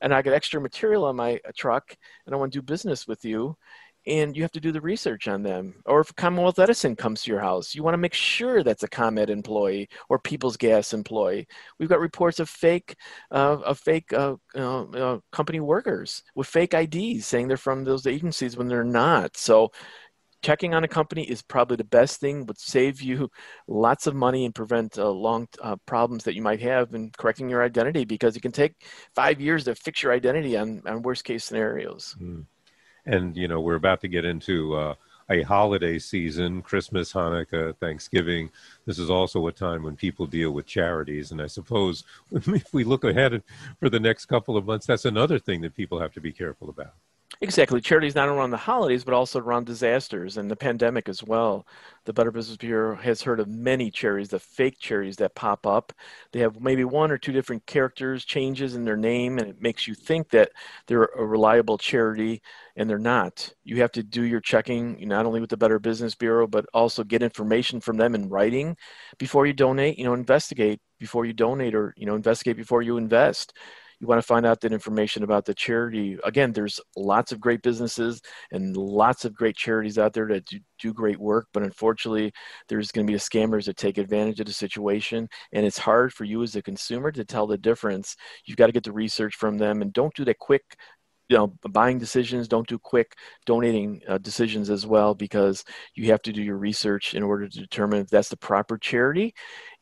and 0.00 0.14
I 0.14 0.22
got 0.22 0.34
extra 0.34 0.60
material 0.60 1.04
on 1.04 1.16
my 1.16 1.40
uh, 1.46 1.52
truck 1.56 1.96
and 2.26 2.34
I 2.34 2.38
want 2.38 2.52
to 2.52 2.58
do 2.58 2.62
business 2.62 3.06
with 3.06 3.24
you, 3.24 3.56
and 4.06 4.36
you 4.36 4.42
have 4.42 4.52
to 4.52 4.60
do 4.60 4.72
the 4.72 4.80
research 4.80 5.28
on 5.28 5.42
them. 5.42 5.74
Or 5.86 6.00
if 6.00 6.14
Commonwealth 6.16 6.58
Edison 6.58 6.94
comes 6.94 7.22
to 7.22 7.30
your 7.30 7.40
house, 7.40 7.74
you 7.74 7.82
want 7.82 7.94
to 7.94 7.98
make 7.98 8.12
sure 8.14 8.62
that's 8.62 8.82
a 8.82 8.88
ComEd 8.88 9.30
employee 9.30 9.88
or 10.08 10.18
People's 10.18 10.56
Gas 10.56 10.92
employee. 10.92 11.46
We've 11.78 11.88
got 11.88 12.00
reports 12.00 12.38
of 12.38 12.50
fake, 12.50 12.96
uh, 13.30 13.58
of 13.64 13.78
fake 13.78 14.12
uh, 14.12 14.36
uh, 14.54 15.18
company 15.32 15.60
workers 15.60 16.22
with 16.34 16.46
fake 16.46 16.74
IDs 16.74 17.26
saying 17.26 17.48
they're 17.48 17.56
from 17.56 17.84
those 17.84 18.06
agencies 18.06 18.56
when 18.56 18.68
they're 18.68 18.84
not. 18.84 19.36
So 19.36 19.70
checking 20.44 20.74
on 20.74 20.84
a 20.84 20.88
company 20.88 21.22
is 21.22 21.40
probably 21.40 21.76
the 21.76 21.84
best 21.84 22.20
thing 22.20 22.44
would 22.44 22.58
save 22.58 23.00
you 23.00 23.30
lots 23.66 24.06
of 24.06 24.14
money 24.14 24.44
and 24.44 24.54
prevent 24.54 24.98
uh, 24.98 25.08
long 25.08 25.48
uh, 25.62 25.74
problems 25.86 26.22
that 26.24 26.34
you 26.34 26.42
might 26.42 26.60
have 26.60 26.94
in 26.94 27.10
correcting 27.16 27.48
your 27.48 27.62
identity 27.62 28.04
because 28.04 28.36
it 28.36 28.40
can 28.40 28.52
take 28.52 28.74
five 29.14 29.40
years 29.40 29.64
to 29.64 29.74
fix 29.74 30.02
your 30.02 30.12
identity 30.12 30.54
on, 30.54 30.82
on 30.86 31.00
worst 31.00 31.24
case 31.24 31.44
scenarios. 31.44 32.14
Mm. 32.20 32.44
and 33.06 33.36
you 33.36 33.48
know 33.48 33.60
we're 33.60 33.74
about 33.74 34.02
to 34.02 34.08
get 34.08 34.26
into 34.26 34.74
uh, 34.74 34.94
a 35.30 35.40
holiday 35.42 35.98
season 35.98 36.60
christmas 36.60 37.10
hanukkah 37.14 37.74
thanksgiving. 37.78 38.50
This 38.84 38.98
is 38.98 39.08
also 39.08 39.46
a 39.46 39.52
time 39.52 39.82
when 39.82 39.96
people 39.96 40.26
deal 40.26 40.50
with 40.50 40.66
charities 40.66 41.32
and 41.32 41.40
i 41.40 41.46
suppose 41.46 42.04
if 42.32 42.74
we 42.74 42.84
look 42.84 43.04
ahead 43.04 43.42
for 43.80 43.88
the 43.88 44.04
next 44.08 44.26
couple 44.26 44.58
of 44.58 44.66
months 44.66 44.86
that's 44.86 45.06
another 45.06 45.38
thing 45.38 45.62
that 45.62 45.74
people 45.74 45.98
have 45.98 46.12
to 46.12 46.20
be 46.20 46.32
careful 46.32 46.68
about 46.68 46.94
Exactly. 47.40 47.80
Charities 47.80 48.14
not 48.14 48.28
only 48.28 48.38
around 48.40 48.50
the 48.50 48.56
holidays, 48.56 49.04
but 49.04 49.14
also 49.14 49.38
around 49.40 49.66
disasters 49.66 50.36
and 50.36 50.50
the 50.50 50.56
pandemic 50.56 51.08
as 51.08 51.22
well. 51.22 51.66
The 52.04 52.12
Better 52.12 52.30
Business 52.30 52.56
Bureau 52.56 52.96
has 52.96 53.22
heard 53.22 53.40
of 53.40 53.48
many 53.48 53.90
charities, 53.90 54.28
the 54.28 54.38
fake 54.38 54.78
charities 54.78 55.16
that 55.16 55.34
pop 55.34 55.66
up. 55.66 55.92
They 56.32 56.40
have 56.40 56.60
maybe 56.60 56.84
one 56.84 57.10
or 57.10 57.18
two 57.18 57.32
different 57.32 57.66
characters, 57.66 58.24
changes 58.24 58.74
in 58.74 58.84
their 58.84 58.96
name, 58.96 59.38
and 59.38 59.48
it 59.48 59.60
makes 59.60 59.86
you 59.88 59.94
think 59.94 60.30
that 60.30 60.50
they're 60.86 61.04
a 61.04 61.24
reliable 61.24 61.78
charity, 61.78 62.42
and 62.76 62.88
they're 62.88 62.98
not. 62.98 63.52
You 63.64 63.80
have 63.80 63.92
to 63.92 64.02
do 64.02 64.22
your 64.22 64.40
checking, 64.40 64.96
not 65.08 65.26
only 65.26 65.40
with 65.40 65.50
the 65.50 65.56
Better 65.56 65.78
Business 65.78 66.14
Bureau, 66.14 66.46
but 66.46 66.66
also 66.74 67.04
get 67.04 67.22
information 67.22 67.80
from 67.80 67.96
them 67.96 68.14
in 68.14 68.28
writing 68.28 68.76
before 69.18 69.46
you 69.46 69.52
donate. 69.52 69.98
You 69.98 70.04
know, 70.04 70.14
investigate 70.14 70.80
before 70.98 71.24
you 71.26 71.32
donate, 71.32 71.74
or 71.74 71.94
you 71.96 72.06
know, 72.06 72.14
investigate 72.14 72.56
before 72.56 72.82
you 72.82 72.96
invest 72.96 73.52
you 74.04 74.08
want 74.08 74.20
to 74.20 74.26
find 74.26 74.44
out 74.44 74.60
that 74.60 74.72
information 74.72 75.22
about 75.22 75.46
the 75.46 75.54
charity 75.54 76.18
again 76.24 76.52
there's 76.52 76.78
lots 76.96 77.32
of 77.32 77.40
great 77.40 77.62
businesses 77.62 78.20
and 78.52 78.76
lots 78.76 79.24
of 79.24 79.34
great 79.34 79.56
charities 79.56 79.98
out 79.98 80.12
there 80.12 80.28
that 80.28 80.44
do, 80.44 80.58
do 80.78 80.92
great 80.92 81.18
work 81.18 81.46
but 81.54 81.62
unfortunately 81.62 82.30
there's 82.68 82.92
going 82.92 83.06
to 83.06 83.12
be 83.12 83.18
scammers 83.18 83.64
that 83.64 83.76
take 83.76 83.96
advantage 83.96 84.40
of 84.40 84.46
the 84.46 84.52
situation 84.52 85.26
and 85.52 85.64
it's 85.64 85.78
hard 85.78 86.12
for 86.12 86.24
you 86.24 86.42
as 86.42 86.54
a 86.54 86.62
consumer 86.62 87.10
to 87.12 87.24
tell 87.24 87.46
the 87.46 87.58
difference. 87.58 88.16
You've 88.44 88.58
got 88.58 88.66
to 88.66 88.72
get 88.72 88.84
the 88.84 88.92
research 88.92 89.34
from 89.36 89.56
them 89.58 89.82
and 89.82 89.92
don't 89.92 90.14
do 90.14 90.24
that 90.26 90.38
quick 90.38 90.62
you 91.28 91.36
know 91.36 91.54
buying 91.70 91.98
decisions 91.98 92.48
don't 92.48 92.68
do 92.68 92.78
quick 92.78 93.14
donating 93.46 94.00
uh, 94.08 94.18
decisions 94.18 94.68
as 94.70 94.86
well 94.86 95.14
because 95.14 95.64
you 95.94 96.06
have 96.06 96.22
to 96.22 96.32
do 96.32 96.42
your 96.42 96.58
research 96.58 97.14
in 97.14 97.22
order 97.22 97.48
to 97.48 97.58
determine 97.58 98.00
if 98.00 98.08
that's 98.08 98.28
the 98.28 98.36
proper 98.36 98.76
charity. 98.78 99.34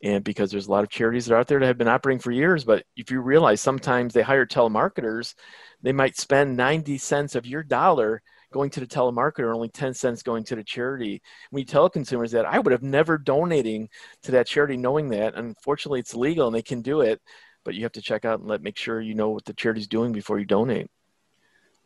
And 0.03 0.23
because 0.23 0.51
there's 0.51 0.67
a 0.67 0.71
lot 0.71 0.83
of 0.83 0.89
charities 0.89 1.25
that 1.25 1.33
are 1.33 1.37
out 1.37 1.47
there 1.47 1.59
that 1.59 1.65
have 1.65 1.77
been 1.77 1.87
operating 1.87 2.19
for 2.19 2.31
years 2.31 2.63
but 2.63 2.85
if 2.95 3.11
you 3.11 3.21
realize 3.21 3.61
sometimes 3.61 4.13
they 4.13 4.21
hire 4.21 4.45
telemarketers 4.45 5.35
they 5.81 5.91
might 5.91 6.17
spend 6.17 6.55
90 6.57 6.97
cents 6.97 7.35
of 7.35 7.45
your 7.45 7.63
dollar 7.63 8.21
going 8.51 8.69
to 8.69 8.79
the 8.79 8.87
telemarketer 8.87 9.53
only 9.53 9.69
10 9.69 9.93
cents 9.93 10.23
going 10.23 10.43
to 10.45 10.55
the 10.55 10.63
charity. 10.63 11.21
We 11.51 11.65
tell 11.65 11.89
consumers 11.89 12.31
that 12.31 12.45
i 12.45 12.59
would 12.59 12.71
have 12.71 12.83
never 12.83 13.17
donating 13.17 13.89
to 14.23 14.31
that 14.31 14.47
charity 14.47 14.77
knowing 14.77 15.09
that. 15.09 15.35
Unfortunately 15.35 15.99
it's 15.99 16.15
legal 16.15 16.47
and 16.47 16.55
they 16.55 16.61
can 16.61 16.81
do 16.81 17.01
it 17.01 17.21
but 17.65 17.75
you 17.75 17.83
have 17.83 17.93
to 17.93 18.01
check 18.01 18.25
out 18.25 18.39
and 18.39 18.49
let 18.49 18.61
make 18.61 18.77
sure 18.77 19.01
you 19.01 19.15
know 19.15 19.29
what 19.29 19.45
the 19.45 19.53
charity's 19.53 19.87
doing 19.87 20.11
before 20.11 20.39
you 20.39 20.45
donate 20.45 20.87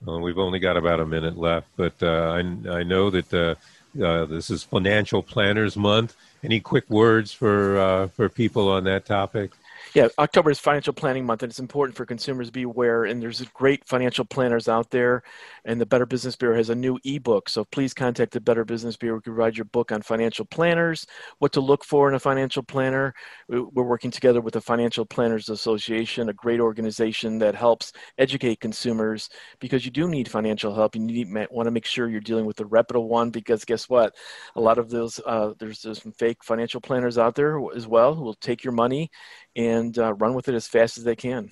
well, 0.05 0.21
we've 0.21 0.37
only 0.37 0.59
got 0.59 0.77
about 0.77 0.99
a 0.99 1.05
minute 1.05 1.37
left, 1.37 1.67
but 1.75 1.93
uh, 2.01 2.31
I, 2.31 2.39
I 2.69 2.83
know 2.83 3.09
that 3.09 3.33
uh, 3.33 3.55
uh, 4.03 4.25
this 4.25 4.49
is 4.49 4.63
Financial 4.63 5.23
Planners 5.23 5.75
Month. 5.75 6.15
Any 6.43 6.59
quick 6.59 6.89
words 6.89 7.31
for 7.31 7.77
uh, 7.77 8.07
for 8.07 8.29
people 8.29 8.69
on 8.69 8.83
that 8.83 9.05
topic? 9.05 9.51
Yeah, 9.97 10.09
October 10.19 10.51
is 10.51 10.59
financial 10.59 10.93
planning 10.93 11.25
month, 11.25 11.41
and 11.41 11.49
it's 11.49 11.57
important 11.57 11.97
for 11.97 12.05
consumers 12.05 12.49
to 12.49 12.51
be 12.51 12.61
aware. 12.61 13.05
And 13.05 13.19
there's 13.19 13.41
great 13.55 13.83
financial 13.87 14.25
planners 14.25 14.69
out 14.69 14.91
there, 14.91 15.23
and 15.65 15.81
the 15.81 15.87
Better 15.87 16.05
Business 16.05 16.35
Bureau 16.35 16.55
has 16.55 16.69
a 16.69 16.75
new 16.75 16.99
ebook. 17.03 17.49
So 17.49 17.65
please 17.65 17.95
contact 17.95 18.33
the 18.33 18.39
Better 18.39 18.63
Business 18.63 18.95
Bureau 18.95 19.19
to 19.19 19.23
provide 19.23 19.57
your 19.57 19.65
book 19.65 19.91
on 19.91 20.03
financial 20.03 20.45
planners, 20.45 21.07
what 21.39 21.51
to 21.53 21.61
look 21.61 21.83
for 21.83 22.07
in 22.07 22.13
a 22.13 22.19
financial 22.19 22.61
planner. 22.61 23.11
We're 23.49 23.65
working 23.81 24.11
together 24.11 24.39
with 24.39 24.53
the 24.53 24.61
Financial 24.61 25.03
Planners 25.03 25.49
Association, 25.49 26.29
a 26.29 26.33
great 26.33 26.59
organization 26.59 27.39
that 27.39 27.55
helps 27.55 27.91
educate 28.19 28.59
consumers 28.59 29.31
because 29.59 29.83
you 29.83 29.89
do 29.89 30.07
need 30.07 30.29
financial 30.29 30.75
help. 30.75 30.95
You 30.95 31.01
need 31.01 31.29
want 31.49 31.65
to 31.65 31.71
make 31.71 31.87
sure 31.87 32.07
you're 32.07 32.21
dealing 32.21 32.45
with 32.45 32.59
a 32.59 32.65
reputable 32.67 33.09
one 33.09 33.31
because 33.31 33.65
guess 33.65 33.89
what? 33.89 34.13
A 34.57 34.61
lot 34.61 34.77
of 34.77 34.91
those 34.91 35.19
uh, 35.25 35.53
there's, 35.57 35.81
there's 35.81 36.03
some 36.03 36.11
fake 36.11 36.43
financial 36.43 36.81
planners 36.81 37.17
out 37.17 37.33
there 37.33 37.59
as 37.75 37.87
well 37.87 38.13
who 38.13 38.21
will 38.21 38.35
take 38.35 38.63
your 38.63 38.73
money 38.73 39.09
and 39.57 39.97
uh, 39.97 40.13
run 40.13 40.33
with 40.33 40.47
it 40.47 40.55
as 40.55 40.67
fast 40.67 40.97
as 40.97 41.03
they 41.03 41.15
can. 41.15 41.49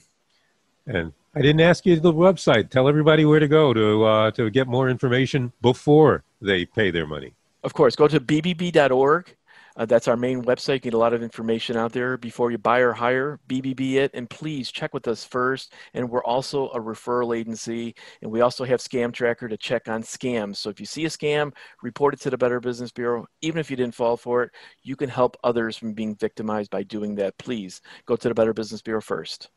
And 0.88 1.12
I 1.36 1.42
didn't 1.42 1.62
ask 1.62 1.86
you 1.86 2.00
the 2.00 2.14
website. 2.14 2.70
Tell 2.70 2.88
everybody 2.88 3.26
where 3.26 3.40
to 3.40 3.48
go 3.48 3.74
to 3.74 4.06
uh, 4.06 4.32
to 4.32 4.50
get 4.50 4.68
more 4.68 4.88
information 4.88 5.52
before 5.62 6.24
they 6.42 6.66
pay 6.66 6.92
their 6.92 7.08
money. 7.08 7.34
Of 7.64 7.74
course, 7.74 7.96
go 7.96 8.08
to 8.08 8.20
bbb.org 8.20 9.36
uh, 9.76 9.86
that's 9.86 10.08
our 10.08 10.18
main 10.18 10.44
website. 10.44 10.76
You 10.76 10.80
get 10.80 10.94
a 10.94 10.98
lot 10.98 11.14
of 11.14 11.22
information 11.22 11.76
out 11.76 11.92
there 11.92 12.18
before 12.18 12.52
you 12.52 12.58
buy 12.58 12.80
or 12.80 12.94
hire. 12.94 13.40
BBB 13.48 13.96
it, 13.96 14.12
and 14.14 14.30
please 14.30 14.72
check 14.72 14.94
with 14.94 15.08
us 15.08 15.24
first. 15.24 15.74
And 15.94 16.10
we're 16.10 16.24
also 16.24 16.70
a 16.70 16.80
referral 16.80 17.38
agency, 17.38 17.96
and 18.22 18.32
we 18.32 18.42
also 18.42 18.64
have 18.64 18.80
Scam 18.80 19.14
Tracker 19.14 19.48
to 19.48 19.58
check 19.58 19.88
on 19.88 20.04
scams. 20.04 20.58
So 20.58 20.70
if 20.70 20.80
you 20.80 20.86
see 20.86 21.06
a 21.06 21.10
scam, 21.10 21.52
report 21.82 22.14
it 22.14 22.22
to 22.22 22.30
the 22.30 22.38
Better 22.38 22.60
Business 22.60 22.92
Bureau. 22.92 23.26
Even 23.42 23.60
if 23.60 23.70
you 23.70 23.78
didn't 23.78 23.96
fall 23.96 24.18
for 24.18 24.44
it, 24.44 24.52
you 24.84 24.96
can 24.96 25.10
help 25.10 25.38
others 25.44 25.78
from 25.78 25.94
being 25.94 26.16
victimized 26.16 26.72
by 26.72 26.84
doing 26.84 27.16
that. 27.16 27.38
Please 27.38 27.82
go 28.06 28.16
to 28.16 28.30
the 28.30 28.36
Better 28.36 28.54
Business 28.54 28.82
Bureau 28.82 29.02
first. 29.02 29.50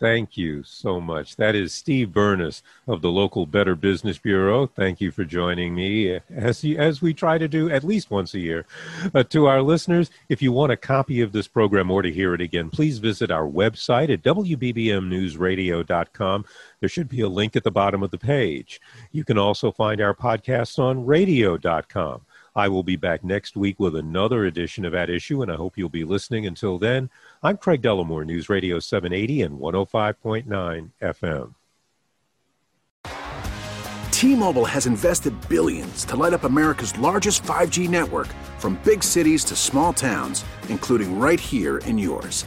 Thank 0.00 0.36
you 0.36 0.64
so 0.64 1.00
much. 1.00 1.36
That 1.36 1.54
is 1.54 1.72
Steve 1.72 2.08
Bernas 2.08 2.62
of 2.88 3.00
the 3.00 3.10
local 3.10 3.46
Better 3.46 3.76
Business 3.76 4.18
Bureau. 4.18 4.66
Thank 4.66 5.00
you 5.00 5.12
for 5.12 5.24
joining 5.24 5.72
me 5.74 6.20
as, 6.34 6.64
as 6.64 7.00
we 7.00 7.14
try 7.14 7.38
to 7.38 7.46
do 7.46 7.70
at 7.70 7.84
least 7.84 8.10
once 8.10 8.34
a 8.34 8.40
year. 8.40 8.66
Uh, 9.14 9.22
to 9.22 9.46
our 9.46 9.62
listeners, 9.62 10.10
if 10.28 10.42
you 10.42 10.50
want 10.50 10.72
a 10.72 10.76
copy 10.76 11.20
of 11.20 11.30
this 11.30 11.46
program 11.46 11.92
or 11.92 12.02
to 12.02 12.10
hear 12.10 12.34
it 12.34 12.40
again, 12.40 12.70
please 12.70 12.98
visit 12.98 13.30
our 13.30 13.48
website 13.48 14.12
at 14.12 14.22
WBBMNewsRadio.com. 14.22 16.44
There 16.80 16.88
should 16.88 17.08
be 17.08 17.20
a 17.20 17.28
link 17.28 17.54
at 17.54 17.62
the 17.62 17.70
bottom 17.70 18.02
of 18.02 18.10
the 18.10 18.18
page. 18.18 18.80
You 19.12 19.22
can 19.24 19.38
also 19.38 19.70
find 19.70 20.00
our 20.00 20.14
podcasts 20.14 20.76
on 20.78 21.06
radio.com. 21.06 22.22
I 22.56 22.68
will 22.68 22.84
be 22.84 22.96
back 22.96 23.24
next 23.24 23.56
week 23.56 23.80
with 23.80 23.96
another 23.96 24.44
edition 24.44 24.84
of 24.84 24.94
At 24.94 25.10
Issue, 25.10 25.42
and 25.42 25.50
I 25.50 25.56
hope 25.56 25.76
you'll 25.76 25.88
be 25.88 26.04
listening. 26.04 26.46
Until 26.46 26.78
then, 26.78 27.10
I'm 27.42 27.56
Craig 27.56 27.82
Dellimore, 27.82 28.24
News 28.24 28.48
Radio 28.48 28.78
780 28.78 29.42
and 29.42 29.58
105.9 29.58 30.90
FM. 31.02 31.54
T-Mobile 34.12 34.64
has 34.64 34.86
invested 34.86 35.34
billions 35.48 36.04
to 36.04 36.14
light 36.16 36.32
up 36.32 36.44
America's 36.44 36.96
largest 36.98 37.42
5G 37.42 37.88
network 37.88 38.28
from 38.58 38.80
big 38.84 39.02
cities 39.02 39.44
to 39.44 39.56
small 39.56 39.92
towns, 39.92 40.44
including 40.68 41.18
right 41.18 41.40
here 41.40 41.78
in 41.78 41.98
yours. 41.98 42.46